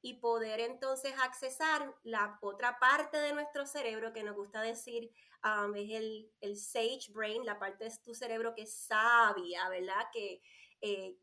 y 0.00 0.14
poder 0.20 0.60
entonces 0.60 1.14
accesar 1.22 1.94
la 2.02 2.38
otra 2.42 2.78
parte 2.78 3.16
de 3.16 3.32
nuestro 3.32 3.64
cerebro 3.66 4.12
que 4.12 4.22
nos 4.22 4.36
gusta 4.36 4.60
decir 4.60 5.10
um, 5.42 5.74
es 5.76 5.90
el, 5.90 6.30
el, 6.42 6.56
sage 6.58 7.10
brain, 7.10 7.46
la 7.46 7.58
parte 7.58 7.84
de 7.84 7.92
tu 8.04 8.14
cerebro 8.14 8.54
que 8.54 8.64
es 8.64 8.86
sabia, 8.86 9.66
¿verdad? 9.70 10.06
Que, 10.12 10.42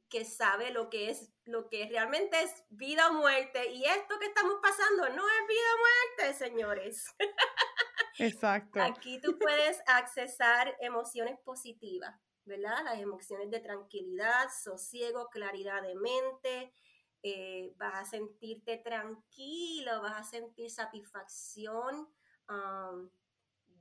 que 0.10 0.25
sabe 0.25 0.72
lo 0.72 0.90
que 0.90 1.12
es 1.12 1.32
lo 1.46 1.70
que 1.70 1.88
realmente 1.88 2.42
es 2.42 2.63
vida 2.70 3.10
o 3.10 3.13
muerte 3.13 3.72
y 3.72 3.86
esto 3.86 4.18
que 4.18 4.25
estamos 4.25 4.56
pasando 4.60 5.10
no 5.10 5.28
es 5.28 5.48
vida 5.48 5.68
o 5.75 5.78
muerte, 5.78 6.38
señores. 6.40 7.06
Exacto. 8.18 8.82
Aquí 8.82 9.22
tú 9.22 9.38
puedes 9.38 9.80
accesar 9.86 10.75
emociones 10.80 11.38
positivas, 11.46 12.20
Las 12.58 13.00
emociones 13.00 13.50
de 13.50 13.60
tranquilidad, 13.60 14.50
sosiego, 14.63 15.29
claridad 15.29 15.81
de 15.81 15.96
mente, 15.96 16.74
eh, 17.24 17.74
vas 17.77 17.96
a 17.96 18.05
sentirte 18.05 18.77
tranquilo, 18.77 20.01
vas 20.01 20.20
a 20.20 20.24
sentir 20.24 20.70
satisfacción, 20.72 22.10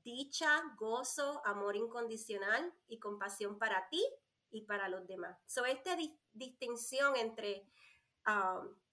dicha, 0.03 0.63
gozo, 0.77 1.43
amor 1.45 1.77
incondicional 1.77 2.73
y 2.87 2.99
compasión 2.99 3.59
para 3.59 3.89
ti 3.89 4.05
y 4.51 4.63
para 4.63 4.89
los 4.89 5.07
demás. 5.07 5.39
So, 5.47 5.65
esta 5.65 5.97
distinción 6.33 7.17
entre 7.17 7.67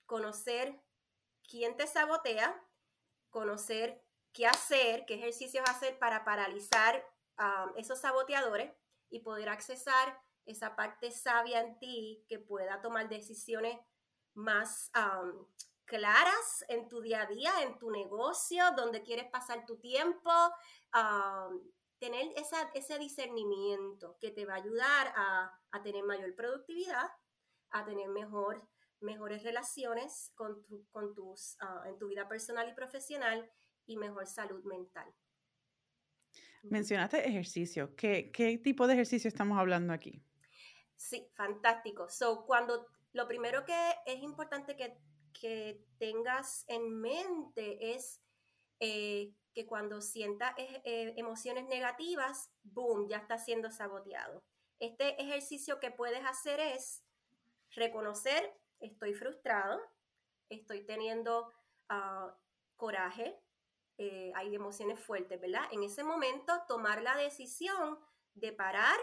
conocer 0.06 0.82
quién 1.48 1.76
te 1.76 1.86
sabotea, 1.86 2.64
conocer 3.30 4.04
qué 4.34 4.48
hacer, 4.48 5.06
qué 5.06 5.16
ejercicios 5.16 5.70
hacer 5.70 6.00
para 6.00 6.24
paralizar 6.24 7.06
esos 7.76 8.00
saboteadores 8.00 8.72
y 9.10 9.20
poder 9.20 9.50
accesar 9.50 10.20
esa 10.46 10.76
parte 10.76 11.12
sabia 11.12 11.62
en 11.62 11.78
ti 11.80 12.26
que 12.28 12.40
pueda 12.40 12.82
tomar 12.82 13.10
decisiones 13.10 13.78
más 14.34 14.92
claras 15.86 16.66
en 16.68 16.88
tu 16.90 17.02
día 17.02 17.24
a 17.24 17.26
día, 17.26 17.52
en 17.64 17.78
tu 17.78 17.90
negocio, 17.90 18.64
donde 18.76 19.04
quieres 19.04 19.30
pasar 19.30 19.66
tu 19.66 19.78
tiempo, 19.78 20.32
tener 22.00 22.34
ese 22.74 23.00
discernimiento 23.00 24.18
que 24.20 24.32
te 24.32 24.46
va 24.46 24.54
a 24.54 24.58
ayudar 24.58 25.14
a, 25.16 25.84
tener 25.84 26.04
mayor 26.04 26.36
productividad, 26.36 27.08
a 27.72 27.86
tener 27.86 28.10
mejor, 28.10 28.68
mejores 29.00 29.44
relaciones 29.44 30.32
con, 30.36 30.66
con 30.92 31.14
tus, 31.14 31.56
ah, 31.62 31.84
en 31.86 31.98
tu 32.00 32.08
vida 32.08 32.28
personal 32.28 32.68
y 32.68 32.74
profesional 32.74 33.52
y 33.86 33.96
mejor 33.96 34.28
salud 34.28 34.64
mental. 34.64 35.14
Mencionaste 36.64 37.28
ejercicio. 37.28 37.96
¿Qué, 37.96 38.32
¿Qué, 38.32 38.58
tipo 38.58 38.88
de 38.88 38.94
ejercicio 38.94 39.28
estamos 39.28 39.58
hablando 39.58 39.94
aquí? 39.94 40.22
Sí, 40.96 41.30
fantástico. 41.34 42.10
So, 42.10 42.46
cuando 42.46 42.88
lo 43.14 43.28
primero 43.28 43.66
que 43.66 43.96
es 44.06 44.22
importante 44.22 44.76
que, 44.76 44.98
tengas 46.00 46.66
en 46.68 47.00
mente 47.00 47.94
es 47.94 48.24
eh, 48.80 49.36
que 49.54 49.68
cuando 49.68 50.02
sientas 50.02 50.56
eh, 50.58 51.14
emociones 51.16 51.66
negativas, 51.68 52.50
boom, 52.64 53.08
ya 53.08 53.18
está 53.18 53.38
siendo 53.38 53.70
saboteado. 53.70 54.44
Este 54.80 55.22
ejercicio 55.22 55.80
que 55.80 55.92
puedes 55.92 56.26
hacer 56.26 56.60
es 56.60 57.04
reconocer, 57.72 58.52
estoy 58.80 59.14
frustrado, 59.14 59.80
estoy 60.50 60.86
teniendo 60.86 61.54
ah, 61.90 62.36
coraje, 62.76 63.40
eh, 63.98 64.32
hay 64.36 64.54
emociones 64.54 65.00
fuertes, 65.00 65.40
¿verdad? 65.40 65.64
En 65.72 65.84
ese 65.84 66.04
momento 66.04 66.54
tomar 66.68 67.02
la 67.02 67.16
decisión 67.18 67.98
de 68.36 68.52
parar 68.54 68.98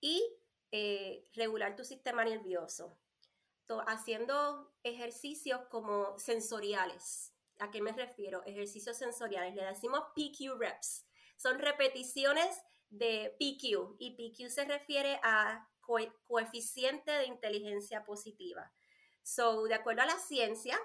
y 0.00 0.22
eh, 0.70 1.28
regular 1.34 1.74
tu 1.74 1.84
sistema 1.84 2.24
nervioso, 2.24 2.98
haciendo 3.86 4.74
ejercicios 4.82 5.60
como 5.70 6.18
sensoriales. 6.18 7.32
¿A 7.58 7.70
qué 7.70 7.80
me 7.80 7.92
refiero? 7.92 8.42
Ejercicios 8.44 8.96
sensoriales. 8.96 9.54
Le 9.54 9.64
decimos 9.64 10.00
PQ 10.14 10.56
reps. 10.58 11.06
Son 11.36 11.58
repeticiones 11.58 12.62
de 12.90 13.34
PQ 13.38 13.96
y 13.98 14.10
PQ 14.16 14.50
se 14.50 14.64
refiere 14.64 15.18
a 15.22 15.68
coeficiente 16.26 17.10
de 17.10 17.26
inteligencia 17.26 18.04
positiva. 18.04 18.72
So, 19.22 19.64
de 19.64 19.74
acuerdo 19.74 20.02
a 20.02 20.06
la 20.06 20.18
ciencia 20.18 20.78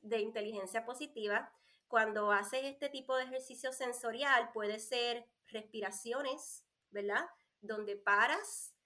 de 0.00 0.20
inteligencia 0.20 0.84
positiva, 0.84 1.52
cuando 1.90 2.30
haces 2.30 2.64
este 2.64 2.88
tipo 2.88 3.16
de 3.16 3.24
ejercicio 3.24 3.72
sensorial, 3.72 4.52
puede 4.52 4.78
ser 4.78 5.28
respiraciones, 5.48 6.64
¿verdad? 6.90 7.28
Donde 7.60 7.96
paras, 7.96 8.76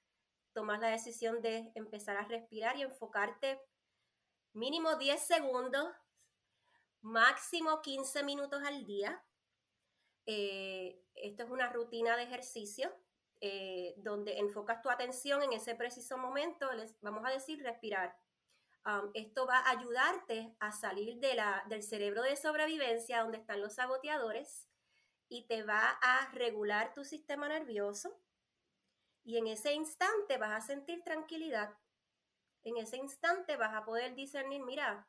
tomas 0.54 0.80
la 0.80 0.88
decisión 0.88 1.42
de 1.42 1.70
empezar 1.74 2.16
a 2.16 2.24
respirar 2.24 2.78
y 2.78 2.82
enfocarte 2.82 3.60
mínimo 4.54 4.96
10 4.96 5.20
segundos, 5.20 5.86
máximo 7.02 7.82
15 7.82 8.22
minutos 8.22 8.62
al 8.64 8.86
día. 8.86 9.22
Eh, 10.24 11.04
esto 11.14 11.42
es 11.44 11.50
una 11.50 11.68
rutina 11.68 12.16
de 12.16 12.22
ejercicio 12.22 12.90
eh, 13.42 13.92
donde 13.98 14.38
enfocas 14.38 14.80
tu 14.80 14.88
atención 14.88 15.42
en 15.42 15.52
ese 15.52 15.74
preciso 15.74 16.16
momento, 16.16 16.72
les 16.72 16.98
vamos 17.02 17.22
a 17.26 17.30
decir 17.30 17.62
respirar 17.62 18.16
esto 19.14 19.46
va 19.46 19.58
a 19.58 19.70
ayudarte 19.70 20.54
a 20.60 20.72
salir 20.72 21.18
de 21.18 21.34
la, 21.34 21.64
del 21.68 21.82
cerebro 21.82 22.22
de 22.22 22.36
sobrevivencia 22.36 23.22
donde 23.22 23.38
están 23.38 23.60
los 23.60 23.74
saboteadores 23.74 24.68
y 25.28 25.46
te 25.46 25.62
va 25.62 25.98
a 26.02 26.30
regular 26.32 26.92
tu 26.92 27.04
sistema 27.04 27.48
nervioso 27.48 28.20
y 29.24 29.38
en 29.38 29.46
ese 29.46 29.72
instante 29.72 30.36
vas 30.36 30.62
a 30.62 30.66
sentir 30.66 31.02
tranquilidad. 31.02 31.74
En 32.62 32.76
ese 32.76 32.98
instante 32.98 33.56
vas 33.56 33.74
a 33.74 33.84
poder 33.84 34.14
discernir, 34.14 34.62
mira, 34.62 35.08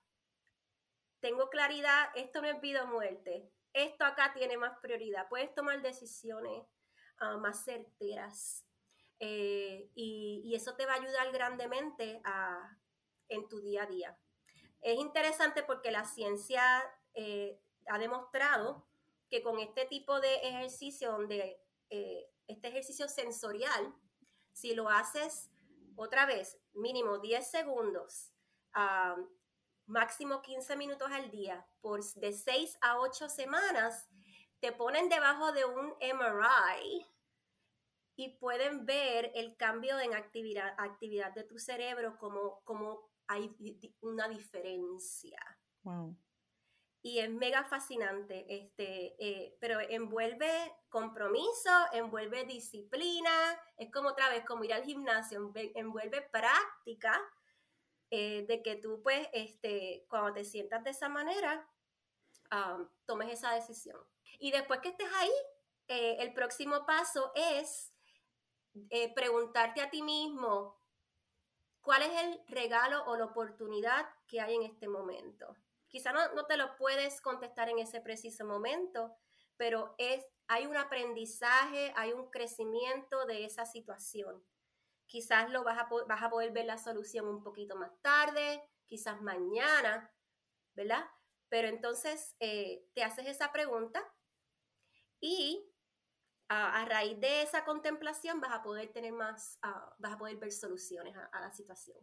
tengo 1.19 1.49
claridad, 1.49 2.09
esto 2.15 2.41
no 2.41 2.47
es 2.47 2.59
vida 2.61 2.85
muerte, 2.85 3.51
esto 3.73 4.05
acá 4.05 4.33
tiene 4.33 4.57
más 4.57 4.77
prioridad, 4.79 5.27
puedes 5.27 5.53
tomar 5.53 5.81
decisiones 5.81 6.65
ah, 7.17 7.37
más 7.37 7.63
certeras. 7.63 8.65
Eh, 9.19 9.89
y, 9.95 10.53
eso 10.55 10.75
te 10.75 10.85
va 10.85 10.93
a 10.93 11.01
ayudar 11.01 11.31
grandemente 11.31 12.21
a, 12.23 12.77
en 13.29 13.47
tu 13.47 13.59
día 13.59 13.83
a 13.83 13.87
día. 13.87 14.19
Es 14.81 14.99
interesante 14.99 15.63
porque 15.63 15.91
la 15.91 16.05
ciencia 16.05 16.61
eh, 17.13 17.59
ha 17.87 17.97
demostrado 17.97 18.87
que 19.29 19.41
con 19.41 19.59
este 19.59 19.85
tipo 19.85 20.19
de 20.19 20.35
ejercicio, 20.35 21.11
donde 21.11 21.59
eh, 21.89 22.29
este 22.47 22.67
ejercicio 22.67 23.07
sensorial, 23.07 23.95
si 24.51 24.75
lo 24.75 24.89
haces 24.89 25.49
otra 25.95 26.25
vez, 26.25 26.57
mínimo 26.73 27.19
10 27.19 27.49
segundos, 27.49 28.31
máximo 29.85 30.41
15 30.41 30.75
minutos 30.75 31.09
al 31.11 31.31
día, 31.31 31.65
por 31.81 32.03
de 32.15 32.33
6 32.33 32.77
a 32.81 32.99
8 32.99 33.29
semanas, 33.29 34.07
te 34.59 34.71
ponen 34.71 35.09
debajo 35.09 35.51
de 35.51 35.65
un 35.65 35.95
MRI 35.99 37.05
y 38.15 38.37
pueden 38.37 38.85
ver 38.85 39.31
el 39.35 39.55
cambio 39.57 39.99
en 39.99 40.13
actividad, 40.13 40.73
actividad 40.77 41.33
de 41.33 41.43
tu 41.43 41.59
cerebro, 41.59 42.17
como, 42.17 42.61
como 42.63 43.09
hay 43.27 43.55
una 44.01 44.27
diferencia. 44.27 45.39
Wow. 45.83 46.17
Y 47.05 47.19
es 47.19 47.29
mega 47.29 47.63
fascinante, 47.63 48.47
este, 48.49 49.15
eh, 49.19 49.55
pero 49.59 49.79
envuelve 49.79 50.49
compromiso, 50.89 51.69
envuelve 51.93 52.45
disciplina, 52.45 53.29
es 53.77 53.91
como 53.91 54.09
otra 54.09 54.27
vez, 54.29 54.43
como 54.43 54.63
ir 54.63 54.73
al 54.73 54.83
gimnasio, 54.83 55.53
envuelve 55.75 56.23
práctica 56.23 57.21
eh, 58.09 58.45
de 58.47 58.63
que 58.63 58.77
tú, 58.77 59.03
pues, 59.03 59.27
este, 59.33 60.07
cuando 60.09 60.33
te 60.33 60.43
sientas 60.43 60.83
de 60.83 60.89
esa 60.89 61.07
manera, 61.07 61.69
tomes 63.05 63.31
esa 63.31 63.53
decisión. 63.53 63.99
Y 64.39 64.49
después 64.49 64.79
que 64.79 64.89
estés 64.89 65.11
ahí, 65.13 65.31
eh, 65.87 66.17
el 66.21 66.33
próximo 66.33 66.87
paso 66.87 67.31
es 67.35 67.93
preguntarte 69.15 69.81
a 69.81 69.91
ti 69.91 70.01
mismo, 70.01 70.84
¿Cuál 71.85 72.01
es 72.01 72.19
el 72.23 72.41
regalo 72.47 73.05
o 73.05 73.15
la 73.15 73.25
oportunidad 73.25 74.07
que 74.27 74.41
hay 74.41 74.55
en 74.55 74.63
este 74.63 74.87
momento? 74.87 75.55
Quizá 75.87 76.11
no, 76.11 76.45
te 76.47 76.57
lo 76.57 76.75
puedes 76.77 77.21
contestar 77.21 77.69
en 77.69 77.77
ese 77.77 78.01
preciso 78.01 78.43
momento, 78.43 79.15
pero 79.55 79.93
es, 79.99 80.25
hay 80.47 80.65
un 80.65 80.75
aprendizaje, 80.77 81.93
hay 81.95 82.11
un 82.11 82.31
crecimiento 82.31 83.27
de 83.27 83.45
esa 83.45 83.67
situación. 83.67 84.43
Quizás 85.05 85.51
lo 85.51 85.63
vas 85.63 85.77
a, 85.77 85.87
vas 86.07 86.23
a 86.23 86.31
poder 86.31 86.51
ver 86.51 86.65
la 86.65 86.79
solución 86.79 87.27
un 87.27 87.43
poquito 87.43 87.75
más 87.75 87.91
tarde, 88.01 88.67
quizás 88.87 89.21
mañana, 89.21 90.11
¿verdad? 90.73 91.05
Pero 91.49 91.67
entonces 91.67 92.35
eh, 92.39 92.83
te 92.95 93.03
haces 93.03 93.27
esa 93.27 93.51
pregunta 93.51 94.03
y 95.19 95.71
a, 96.49 96.85
raíz 96.85 97.19
de 97.19 97.41
esa 97.41 97.63
contemplación 97.65 98.39
vas 98.39 98.51
a 98.53 98.61
poder 98.61 98.89
tener 98.89 99.11
más, 99.11 99.57
ah, 99.61 99.95
vas 99.99 100.13
a 100.13 100.17
poder 100.17 100.37
ver 100.37 100.51
soluciones 100.51 101.15
a, 101.15 101.39
la 101.39 101.51
situación. 101.51 101.97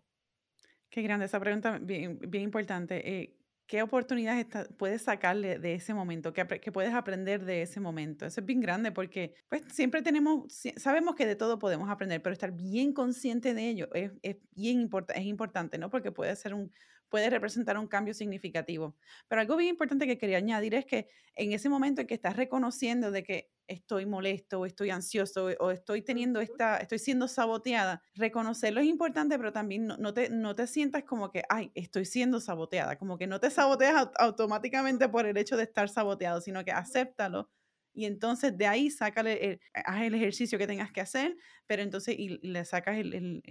Qué 0.90 1.02
grande 1.02 1.26
esa 1.26 1.40
pregunta, 1.40 1.78
bien, 1.80 2.18
bien 2.18 2.44
importante. 2.44 3.08
Eh, 3.08 3.38
¿Qué 3.66 3.80
oportunidades 3.80 4.48
puedes 4.76 5.02
sacarle 5.02 5.58
de 5.58 5.74
ese 5.74 5.94
momento? 5.94 6.34
¿Qué, 6.34 6.46
¿Qué, 6.60 6.70
puedes 6.72 6.92
aprender 6.92 7.44
de 7.44 7.62
ese 7.62 7.80
momento? 7.80 8.26
Eso 8.26 8.40
es 8.40 8.46
bien 8.46 8.60
grande 8.60 8.92
porque 8.92 9.34
pues, 9.48 9.62
siempre 9.72 10.02
tenemos, 10.02 10.52
sabemos 10.76 11.14
que 11.14 11.24
de 11.24 11.36
todo 11.36 11.58
podemos 11.58 11.88
aprender, 11.88 12.20
pero 12.20 12.34
estar 12.34 12.52
bien 12.52 12.92
consciente 12.92 13.54
de 13.54 13.68
ello 13.68 13.88
es, 13.94 14.12
es 14.22 14.36
bien 14.50 14.90
es 15.14 15.24
importante, 15.24 15.78
¿no? 15.78 15.88
Porque 15.88 16.12
puede 16.12 16.36
ser 16.36 16.52
un, 16.52 16.70
puede 17.12 17.30
representar 17.30 17.76
un 17.78 17.86
cambio 17.86 18.14
significativo. 18.14 18.96
Pero 19.28 19.42
algo 19.42 19.56
bien 19.56 19.70
importante 19.70 20.06
que 20.06 20.18
quería 20.18 20.38
añadir 20.38 20.74
es 20.74 20.84
que 20.84 21.08
en 21.34 21.52
ese 21.52 21.68
momento 21.68 22.00
en 22.00 22.06
que 22.06 22.14
estás 22.14 22.36
reconociendo 22.36 23.10
de 23.10 23.22
que 23.22 23.51
estoy 23.66 24.06
molesto 24.06 24.60
o 24.60 24.66
estoy 24.66 24.90
ansioso 24.90 25.46
o 25.58 25.70
estoy 25.70 26.02
teniendo 26.02 26.40
esta, 26.40 26.78
estoy 26.78 26.98
siendo 26.98 27.28
saboteada, 27.28 28.02
reconocerlo 28.14 28.80
es 28.80 28.86
importante, 28.86 29.38
pero 29.38 29.52
también 29.52 29.86
no, 29.86 30.14
te, 30.14 30.30
no 30.30 30.54
te 30.54 30.66
sientas 30.66 31.04
como 31.04 31.30
que, 31.30 31.42
ay, 31.48 31.70
estoy 31.74 32.04
siendo 32.04 32.40
saboteada, 32.40 32.96
como 32.96 33.18
que 33.18 33.26
no 33.26 33.40
te 33.40 33.50
saboteas 33.50 34.08
automáticamente 34.18 35.08
por 35.08 35.26
el 35.26 35.36
hecho 35.36 35.56
de 35.56 35.64
estar 35.64 35.88
saboteado, 35.88 36.40
sino 36.40 36.64
que 36.64 36.72
acéptalo 36.72 37.50
y 37.94 38.06
entonces 38.06 38.56
de 38.56 38.66
ahí 38.66 38.90
sácale, 38.90 39.44
el, 39.44 39.60
haz 39.84 40.02
el 40.02 40.14
ejercicio 40.14 40.58
que 40.58 40.66
tengas 40.66 40.92
que 40.92 41.00
hacer, 41.00 41.36
pero 41.66 41.82
entonces 41.82 42.18
y 42.18 42.38
le 42.46 42.64
sacas 42.64 42.96
el, 42.98 43.42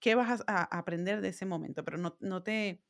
qué 0.00 0.14
vas 0.14 0.42
a, 0.46 0.76
aprender 0.76 1.20
de 1.20 1.28
ese 1.28 1.46
momento, 1.46 1.84
pero 1.84 1.98
no, 1.98 2.16
no, 2.20 2.42
te, 2.42 2.82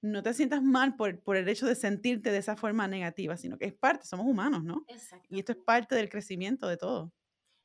no 0.00 0.22
te 0.22 0.32
sientas 0.34 0.62
mal 0.62 0.96
por, 0.96 1.20
por, 1.22 1.36
el 1.36 1.48
hecho 1.48 1.66
de 1.66 1.74
sentirte 1.74 2.30
de 2.30 2.38
esa 2.38 2.56
forma 2.56 2.86
negativa, 2.86 3.36
sino 3.36 3.58
que 3.58 3.66
es 3.66 3.74
parte, 3.74 4.06
somos 4.06 4.26
humanos, 4.26 4.62
¿no? 4.64 4.84
Y 5.28 5.40
esto 5.40 5.52
es 5.52 5.58
parte 5.58 5.94
del 5.94 6.08
crecimiento 6.08 6.68
de 6.68 6.76
todo. 6.76 7.12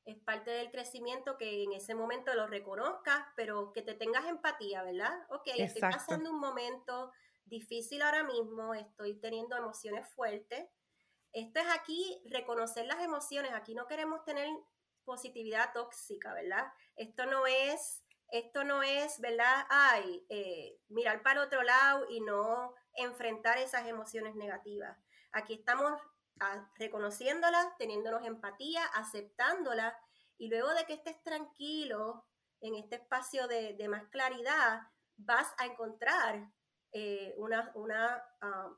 Es 0.06 0.18
parte 0.18 0.52
del 0.52 0.70
crecimiento 0.70 1.38
que 1.38 1.64
en 1.64 1.74
ese 1.74 1.96
momento 1.96 2.34
lo 2.34 2.48
reconozcas, 2.48 3.24
pero 3.36 3.72
que 3.72 3.82
te 3.82 3.94
tengas 3.94 4.26
empatía, 4.26 4.84
¿verdad? 4.84 5.14
Ok, 5.30 5.48
estoy 5.56 5.82
pasando 5.82 6.32
un 6.32 6.40
momento 6.40 7.12
difícil 7.46 8.02
ahora 8.02 8.24
mismo, 8.24 8.74
estoy 8.74 9.20
teniendo 9.20 9.56
emociones 9.56 10.08
fuertes. 10.10 10.68
Esto 11.32 11.60
es 11.60 11.68
aquí 11.74 12.22
reconocer 12.30 12.86
las 12.86 13.02
emociones, 13.02 13.52
aquí 13.54 13.76
no 13.76 13.88
queremos 13.88 14.24
tener 14.26 14.48
positividad 15.04 15.72
tóxica, 15.74 16.34
¿verdad? 16.34 16.66
Esto 16.96 17.26
no 17.26 17.46
es 17.48 18.03
esto 18.34 18.64
no 18.64 18.82
es, 18.82 19.20
¿verdad? 19.20 19.68
Ay, 19.70 20.26
eh, 20.28 20.80
mirar 20.90 21.22
para 21.22 21.44
otro 21.44 21.62
lado 21.62 22.08
y 22.10 22.20
no 22.20 22.74
enfrentar 22.96 23.60
esas 23.60 23.88
emociones 23.88 24.34
negativas. 24.34 24.98
Aquí 25.32 25.54
estamos 25.54 26.02
ah, 26.40 26.68
reconociéndolas, 26.80 27.78
teniéndonos 27.78 28.26
empatía, 28.26 28.86
aceptándolas 28.96 29.94
y 30.40 30.50
luego 30.50 30.74
de 30.74 30.84
que 30.86 30.94
estés 30.94 31.22
tranquilo 31.22 32.26
en 32.62 32.74
este 32.74 32.96
espacio 32.96 33.48
de, 33.48 33.88
más 33.88 34.08
claridad, 34.08 34.82
vas 35.16 35.54
a 35.60 35.68
encontrar 35.68 36.52
eh, 36.92 37.36
una, 37.38 37.72
una, 37.76 38.24
ah, 38.42 38.76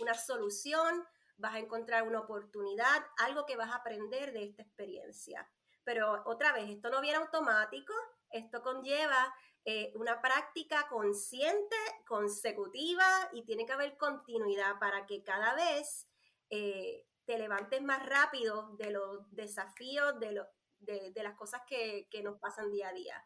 una 0.00 0.14
solución, 0.14 1.04
vas 1.36 1.56
a 1.56 1.58
encontrar 1.58 2.08
una 2.08 2.20
oportunidad, 2.20 3.04
algo 3.18 3.44
que 3.44 3.56
vas 3.56 3.70
a 3.70 3.76
aprender 3.76 4.32
de 4.32 4.44
esta 4.44 4.62
experiencia. 4.62 5.46
Pero 5.84 6.22
otra 6.24 6.52
vez, 6.52 6.70
esto 6.70 6.88
no 6.88 7.02
viene 7.02 7.18
automático, 7.18 7.92
esto 8.32 8.62
conlleva 8.62 9.34
eh, 9.64 9.92
una 9.94 10.20
práctica 10.20 10.88
consciente, 10.88 11.76
consecutiva 12.06 13.06
y 13.32 13.44
tiene 13.44 13.64
que 13.64 13.72
haber 13.72 13.96
continuidad 13.96 14.78
para 14.80 15.06
que 15.06 15.22
cada 15.22 15.54
vez 15.54 16.08
eh, 16.50 17.06
te 17.24 17.38
levantes 17.38 17.80
más 17.82 18.04
rápido 18.04 18.74
de 18.76 18.90
los 18.90 19.30
desafíos, 19.30 20.18
de, 20.18 20.44
de, 20.80 21.22
las 21.22 21.36
cosas 21.36 21.62
que, 21.66 22.08
que 22.10 22.22
nos 22.22 22.38
pasan 22.40 22.72
día 22.72 22.88
a 22.88 22.92
día. 22.92 23.24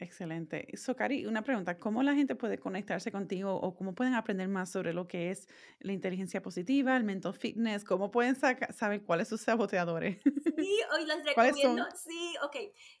Excelente. 0.00 0.68
Socari, 0.76 1.26
una 1.26 1.42
pregunta, 1.42 1.76
¿cómo 1.76 2.04
la 2.04 2.14
gente 2.14 2.36
puede 2.36 2.58
conectarse 2.58 3.10
contigo 3.10 3.56
o 3.56 3.74
cómo 3.74 3.96
pueden 3.96 4.14
aprender 4.14 4.46
más 4.46 4.70
sobre 4.70 4.92
lo 4.92 5.08
que 5.08 5.30
es 5.30 5.48
la 5.80 5.92
inteligencia 5.92 6.40
positiva, 6.40 6.96
el 6.96 7.02
mental 7.02 7.34
fitness? 7.34 7.82
¿Cómo 7.82 8.12
pueden 8.12 8.36
saber 8.36 9.02
cuáles 9.04 9.26
son 9.26 9.38
sus 9.38 9.46
saboteadores? 9.46 10.20
Sí, 10.56 10.80
hoy 10.94 11.04
les 11.04 11.24
recomiendo, 11.24 11.84
sí, 11.96 12.34
ok, 12.44 12.56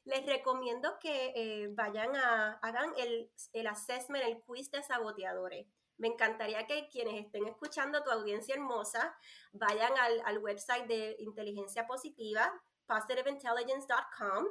les 0.06 0.26
recomiendo 0.26 0.98
que 1.00 1.32
eh, 1.36 1.68
vayan 1.72 2.16
a, 2.16 2.58
hagan 2.62 2.90
el, 2.98 3.30
el 3.52 3.66
assessment, 3.68 4.24
el 4.24 4.42
quiz 4.42 4.68
de 4.72 4.82
saboteadores. 4.82 5.68
Me 5.98 6.08
encantaría 6.08 6.66
que 6.66 6.88
quienes 6.88 7.24
estén 7.24 7.46
escuchando, 7.46 8.02
tu 8.02 8.10
audiencia 8.10 8.56
hermosa, 8.56 9.16
vayan 9.52 9.92
al, 9.98 10.20
al 10.24 10.38
website 10.38 10.86
de 10.88 11.14
inteligencia 11.20 11.86
positiva, 11.86 12.52
positiveintelligence.com 12.86 14.46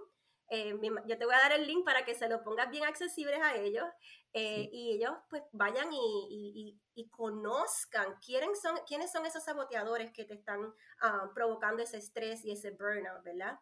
eh, 0.49 0.73
yo 1.05 1.17
te 1.17 1.25
voy 1.25 1.35
a 1.35 1.39
dar 1.39 1.51
el 1.51 1.67
link 1.67 1.83
para 1.83 2.05
que 2.05 2.15
se 2.15 2.29
lo 2.29 2.43
pongas 2.43 2.69
bien 2.69 2.85
accesibles 2.85 3.39
a 3.41 3.55
ellos 3.55 3.85
eh, 4.31 4.69
y 4.71 4.93
ellos 4.93 5.11
pues 5.29 5.43
vayan 5.51 5.89
y, 5.91 6.79
conozcan 7.11 8.15
quiénes 8.25 8.61
son, 8.61 8.77
quiénes 8.87 9.11
son 9.11 9.25
esos 9.25 9.43
saboteadores 9.43 10.11
que 10.11 10.23
te 10.25 10.33
están 10.33 10.73
ah, 11.01 11.29
provocando 11.33 11.81
ese 11.83 11.97
estrés 11.97 12.43
y 12.43 12.51
ese 12.51 12.71
burnout, 12.71 13.23
¿verdad? 13.23 13.59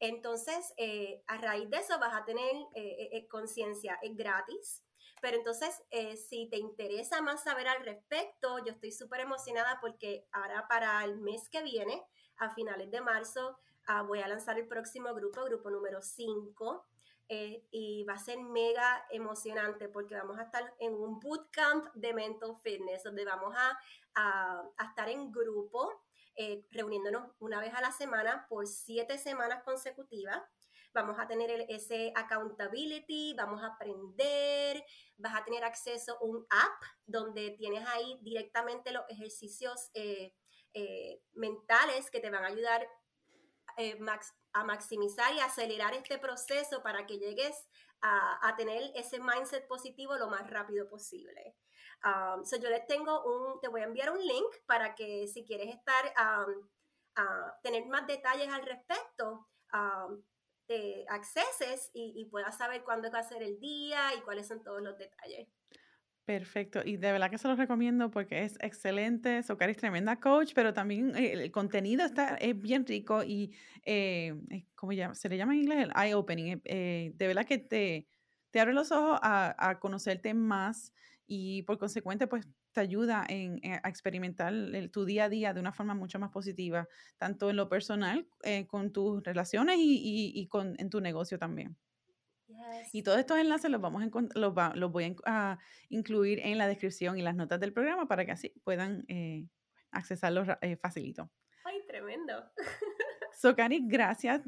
Entonces, 0.00 0.72
eh, 0.76 1.22
a 1.26 1.38
raíz 1.38 1.68
de 1.70 1.78
eso 1.78 1.98
vas 1.98 2.14
a 2.14 2.24
tener 2.24 2.54
conciencia, 3.28 3.98
es 4.02 4.16
gratis. 4.16 4.84
Pero 5.20 5.38
entonces, 5.38 5.82
si 6.28 6.48
te 6.48 6.56
interesa 6.56 7.20
más 7.20 7.42
saber 7.42 7.66
al 7.66 7.84
respecto, 7.84 8.58
yo 8.64 8.72
estoy 8.72 8.92
súper 8.92 9.20
emocionada 9.20 9.78
porque 9.80 10.26
ahora 10.30 10.66
para 10.68 11.02
el 11.04 11.18
mes 11.18 11.48
que 11.50 11.62
viene, 11.62 12.00
a 12.38 12.50
finales 12.50 12.90
de 12.90 13.00
marzo, 13.00 13.58
Ah, 13.90 14.02
voy 14.02 14.20
a 14.20 14.28
lanzar 14.28 14.58
el 14.58 14.68
próximo 14.68 15.14
grupo, 15.14 15.42
grupo 15.44 15.70
número 15.70 16.02
5. 16.02 16.86
Eh, 17.30 17.66
y 17.70 18.04
va 18.04 18.14
a 18.14 18.18
ser 18.18 18.38
mega 18.38 19.06
emocionante 19.10 19.88
porque 19.88 20.14
vamos 20.14 20.38
a 20.38 20.42
estar 20.42 20.74
en 20.78 20.92
un 20.92 21.18
bootcamp 21.18 21.86
de 21.94 22.12
mental 22.12 22.54
fitness 22.62 23.02
donde 23.02 23.24
vamos 23.24 23.54
a, 23.56 23.78
estar 24.82 25.08
en 25.08 25.30
grupo 25.30 26.04
eh, 26.36 26.66
reuniéndonos 26.70 27.30
una 27.38 27.60
vez 27.60 27.72
a 27.74 27.80
la 27.80 27.92
semana 27.92 28.46
por 28.48 28.66
siete 28.66 29.16
semanas 29.16 29.62
consecutivas. 29.64 30.42
Vamos 30.92 31.18
a 31.18 31.26
tener 31.26 31.66
ese 31.70 32.12
accountability, 32.14 33.34
vamos 33.38 33.62
a 33.62 33.68
aprender, 33.68 34.84
vas 35.16 35.34
a 35.34 35.44
tener 35.44 35.64
acceso 35.64 36.18
a 36.18 36.24
un 36.24 36.46
app 36.50 36.82
donde 37.06 37.52
tienes 37.52 37.86
ahí 37.88 38.18
directamente 38.20 38.92
los 38.92 39.04
ejercicios 39.08 39.90
eh, 39.94 40.34
mentales 41.32 42.10
que 42.10 42.20
te 42.20 42.30
van 42.30 42.44
a 42.44 42.48
ayudar 42.48 42.86
eh, 43.78 43.98
a 44.52 44.64
maximizar 44.64 45.32
y 45.34 45.40
acelerar 45.40 45.94
este 45.94 46.18
proceso 46.18 46.82
para 46.82 47.06
que 47.06 47.18
llegues 47.18 47.66
a, 48.00 48.54
tener 48.56 48.92
ese 48.94 49.20
mindset 49.20 49.66
positivo 49.66 50.16
lo 50.16 50.28
más 50.28 50.48
rápido 50.50 50.88
posible. 50.88 51.56
Um, 52.04 52.44
yo 52.44 52.70
les 52.70 52.86
tengo 52.86 53.24
un, 53.24 53.60
te 53.60 53.68
voy 53.68 53.80
a 53.80 53.84
enviar 53.84 54.10
un 54.10 54.24
link 54.24 54.54
para 54.66 54.94
que 54.94 55.26
si 55.26 55.44
quieres 55.44 55.74
estar, 55.74 56.12
um, 56.16 56.68
tener 57.62 57.86
más 57.86 58.06
detalles 58.06 58.48
al 58.48 58.64
respecto, 58.64 59.48
um, 59.72 60.22
te 60.66 61.06
acceses 61.08 61.90
y, 61.94 62.26
puedas 62.30 62.58
saber 62.58 62.84
cuándo 62.84 63.10
va 63.10 63.20
a 63.20 63.28
ser 63.28 63.42
el 63.42 63.58
día 63.58 64.14
y 64.14 64.20
cuáles 64.20 64.46
son 64.46 64.62
todos 64.62 64.82
los 64.82 64.98
detalles. 64.98 65.48
Perfecto, 66.28 66.82
y 66.84 66.98
de 66.98 67.10
verdad 67.10 67.30
que 67.30 67.38
se 67.38 67.48
los 67.48 67.56
recomiendo 67.56 68.10
porque 68.10 68.42
es 68.44 68.58
excelente. 68.60 69.42
Socari 69.42 69.70
es 69.70 69.78
tremenda 69.78 70.20
coach, 70.20 70.52
pero 70.54 70.74
también 70.74 71.16
eh, 71.16 71.32
el 71.32 71.50
contenido 71.50 72.04
está, 72.04 72.34
es 72.34 72.60
bien 72.60 72.84
rico 72.84 73.24
y, 73.24 73.56
eh, 73.82 74.34
¿cómo 74.74 74.92
se 75.14 75.28
le 75.30 75.38
llama 75.38 75.54
en 75.54 75.60
inglés? 75.60 75.84
El 75.84 75.92
eye-opening. 75.96 76.60
Eh, 76.66 77.12
de 77.14 77.26
verdad 77.26 77.46
que 77.46 77.56
te, 77.56 78.08
te 78.50 78.60
abre 78.60 78.74
los 78.74 78.92
ojos 78.92 79.18
a, 79.22 79.78
conocerte 79.80 80.34
más 80.34 80.92
y 81.26 81.62
por 81.62 81.78
consecuente, 81.78 82.26
pues 82.26 82.46
te 82.72 82.80
ayuda 82.82 83.24
en, 83.26 83.58
eh, 83.64 83.80
a 83.82 83.88
experimentar 83.88 84.52
tu 84.92 85.06
día 85.06 85.24
a 85.24 85.28
día 85.30 85.54
de 85.54 85.60
una 85.60 85.72
forma 85.72 85.94
mucho 85.94 86.18
más 86.18 86.30
positiva, 86.30 86.88
tanto 87.16 87.48
en 87.48 87.56
lo 87.56 87.70
personal, 87.70 88.28
eh, 88.42 88.66
con 88.66 88.92
tus 88.92 89.22
relaciones 89.22 89.76
y, 89.78 90.46
con, 90.48 90.74
en 90.78 90.90
tu 90.90 91.00
negocio 91.00 91.38
también. 91.38 91.78
Y 92.92 93.02
todos 93.02 93.18
estos 93.18 93.38
enlaces 93.38 93.70
los, 93.70 93.80
vamos 93.80 94.02
los, 94.34 94.54
los 94.74 94.92
voy 94.92 95.16
a, 95.26 95.58
incluir 95.88 96.40
en 96.40 96.58
la 96.58 96.66
descripción 96.66 97.18
y 97.18 97.22
las 97.22 97.34
notas 97.34 97.60
del 97.60 97.72
programa 97.72 98.06
para 98.06 98.24
que 98.24 98.32
así 98.32 98.52
puedan 98.64 99.04
eh, 99.08 99.46
accesarlos 99.90 100.48
facilito. 100.80 101.30
¡Ay, 101.64 101.82
tremendo! 101.86 102.50
Socani, 103.38 103.86
gracias, 103.86 104.40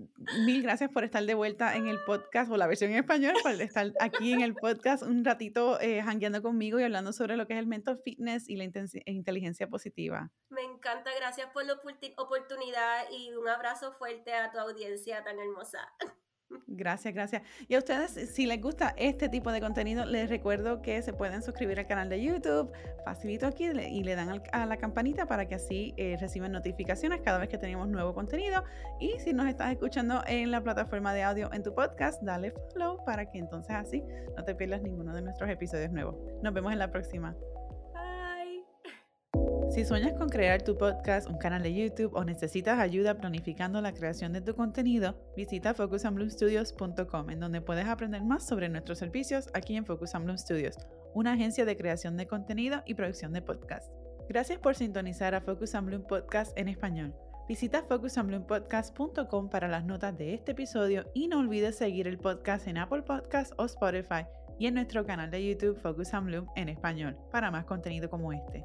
mil 0.44 0.62
gracias 0.62 0.90
por 0.90 1.04
estar 1.04 1.24
de 1.24 1.34
vuelta 1.34 1.76
en 1.76 1.86
el 1.86 2.02
podcast 2.04 2.50
o 2.50 2.56
la 2.56 2.66
versión 2.66 2.90
en 2.90 2.96
español, 2.96 3.34
por 3.40 3.52
estar 3.52 3.92
aquí 4.00 4.32
en 4.32 4.40
el 4.40 4.56
podcast 4.56 5.04
un 5.04 5.24
ratito 5.24 5.80
eh, 5.80 6.02
conmigo 6.42 6.80
y 6.80 6.82
hablando 6.82 7.12
sobre 7.12 7.36
lo 7.36 7.46
que 7.46 7.52
es 7.52 7.60
el 7.60 7.68
mental 7.68 8.00
fitness 8.04 8.48
y 8.48 8.56
la 8.56 8.64
inteligencia 8.64 9.68
positiva. 9.68 10.32
Me 10.48 10.62
encanta, 10.62 11.12
gracias 11.14 11.50
por 11.52 11.64
la 11.66 11.74
oportunidad 11.74 13.04
y 13.12 13.32
un 13.34 13.48
abrazo 13.48 13.92
fuerte 13.92 14.34
a 14.34 14.50
tu 14.50 14.58
audiencia 14.58 15.22
tan 15.22 15.38
hermosa. 15.38 15.88
Gracias, 16.66 17.14
gracias. 17.14 17.42
Y 17.68 17.74
a 17.74 17.78
ustedes, 17.78 18.12
si 18.32 18.46
les 18.46 18.60
gusta 18.60 18.94
este 18.96 19.28
tipo 19.28 19.52
de 19.52 19.60
contenido, 19.60 20.04
les 20.04 20.28
recuerdo 20.28 20.82
que 20.82 21.02
se 21.02 21.12
pueden 21.12 21.42
suscribir 21.42 21.78
al 21.78 21.86
canal 21.86 22.08
de 22.08 22.22
YouTube, 22.22 22.72
facilito 23.04 23.46
aquí 23.46 23.66
y 23.66 24.02
le 24.02 24.14
dan 24.14 24.40
a 24.52 24.66
la 24.66 24.76
campanita 24.76 25.26
para 25.26 25.46
que 25.46 25.56
así 25.56 25.94
eh, 25.96 26.16
reciban 26.20 26.52
notificaciones 26.52 27.20
cada 27.22 27.38
vez 27.38 27.48
que 27.48 27.58
tenemos 27.58 27.88
nuevo 27.88 28.14
contenido. 28.14 28.64
Y 29.00 29.18
si 29.18 29.32
nos 29.32 29.46
estás 29.46 29.72
escuchando 29.72 30.22
en 30.26 30.50
la 30.50 30.62
plataforma 30.62 31.12
de 31.12 31.22
audio 31.22 31.52
en 31.52 31.62
tu 31.62 31.74
podcast, 31.74 32.22
dale 32.22 32.52
follow 32.52 33.04
para 33.04 33.30
que 33.30 33.38
entonces 33.38 33.74
así 33.74 34.02
no 34.36 34.44
te 34.44 34.54
pierdas 34.54 34.82
ninguno 34.82 35.14
de 35.14 35.22
nuestros 35.22 35.50
episodios 35.50 35.90
nuevos. 35.90 36.16
Nos 36.42 36.54
vemos 36.54 36.72
en 36.72 36.78
la 36.78 36.90
próxima. 36.90 37.36
Si 39.70 39.84
sueñas 39.84 40.14
con 40.14 40.28
crear 40.28 40.62
tu 40.62 40.76
podcast, 40.76 41.30
un 41.30 41.38
canal 41.38 41.62
de 41.62 41.72
YouTube 41.72 42.12
o 42.14 42.24
necesitas 42.24 42.80
ayuda 42.80 43.14
planificando 43.14 43.80
la 43.80 43.92
creación 43.92 44.32
de 44.32 44.40
tu 44.40 44.56
contenido, 44.56 45.14
visita 45.36 45.74
focusandbloomstudios.com 45.74 47.30
en 47.30 47.38
donde 47.38 47.60
puedes 47.60 47.86
aprender 47.86 48.24
más 48.24 48.44
sobre 48.44 48.68
nuestros 48.68 48.98
servicios 48.98 49.48
aquí 49.54 49.76
en 49.76 49.86
Focus 49.86 50.12
Bloom 50.12 50.38
Studios, 50.38 50.76
una 51.14 51.34
agencia 51.34 51.64
de 51.64 51.76
creación 51.76 52.16
de 52.16 52.26
contenido 52.26 52.82
y 52.84 52.94
producción 52.94 53.32
de 53.32 53.42
podcast. 53.42 53.88
Gracias 54.28 54.58
por 54.58 54.74
sintonizar 54.74 55.36
a 55.36 55.40
Focus 55.40 55.72
Bloom 55.80 56.02
Podcast 56.02 56.50
en 56.58 56.66
español. 56.66 57.14
Visita 57.46 57.84
focusandbloompodcast.com 57.84 59.50
para 59.50 59.68
las 59.68 59.84
notas 59.84 60.18
de 60.18 60.34
este 60.34 60.50
episodio 60.50 61.04
y 61.14 61.28
no 61.28 61.38
olvides 61.38 61.76
seguir 61.76 62.08
el 62.08 62.18
podcast 62.18 62.66
en 62.66 62.78
Apple 62.78 63.02
Podcasts 63.02 63.54
o 63.56 63.66
Spotify 63.66 64.26
y 64.58 64.66
en 64.66 64.74
nuestro 64.74 65.06
canal 65.06 65.30
de 65.30 65.46
YouTube 65.46 65.80
Focus 65.80 66.10
Bloom 66.24 66.48
en 66.56 66.68
español 66.68 67.16
para 67.30 67.52
más 67.52 67.66
contenido 67.66 68.10
como 68.10 68.32
este. 68.32 68.64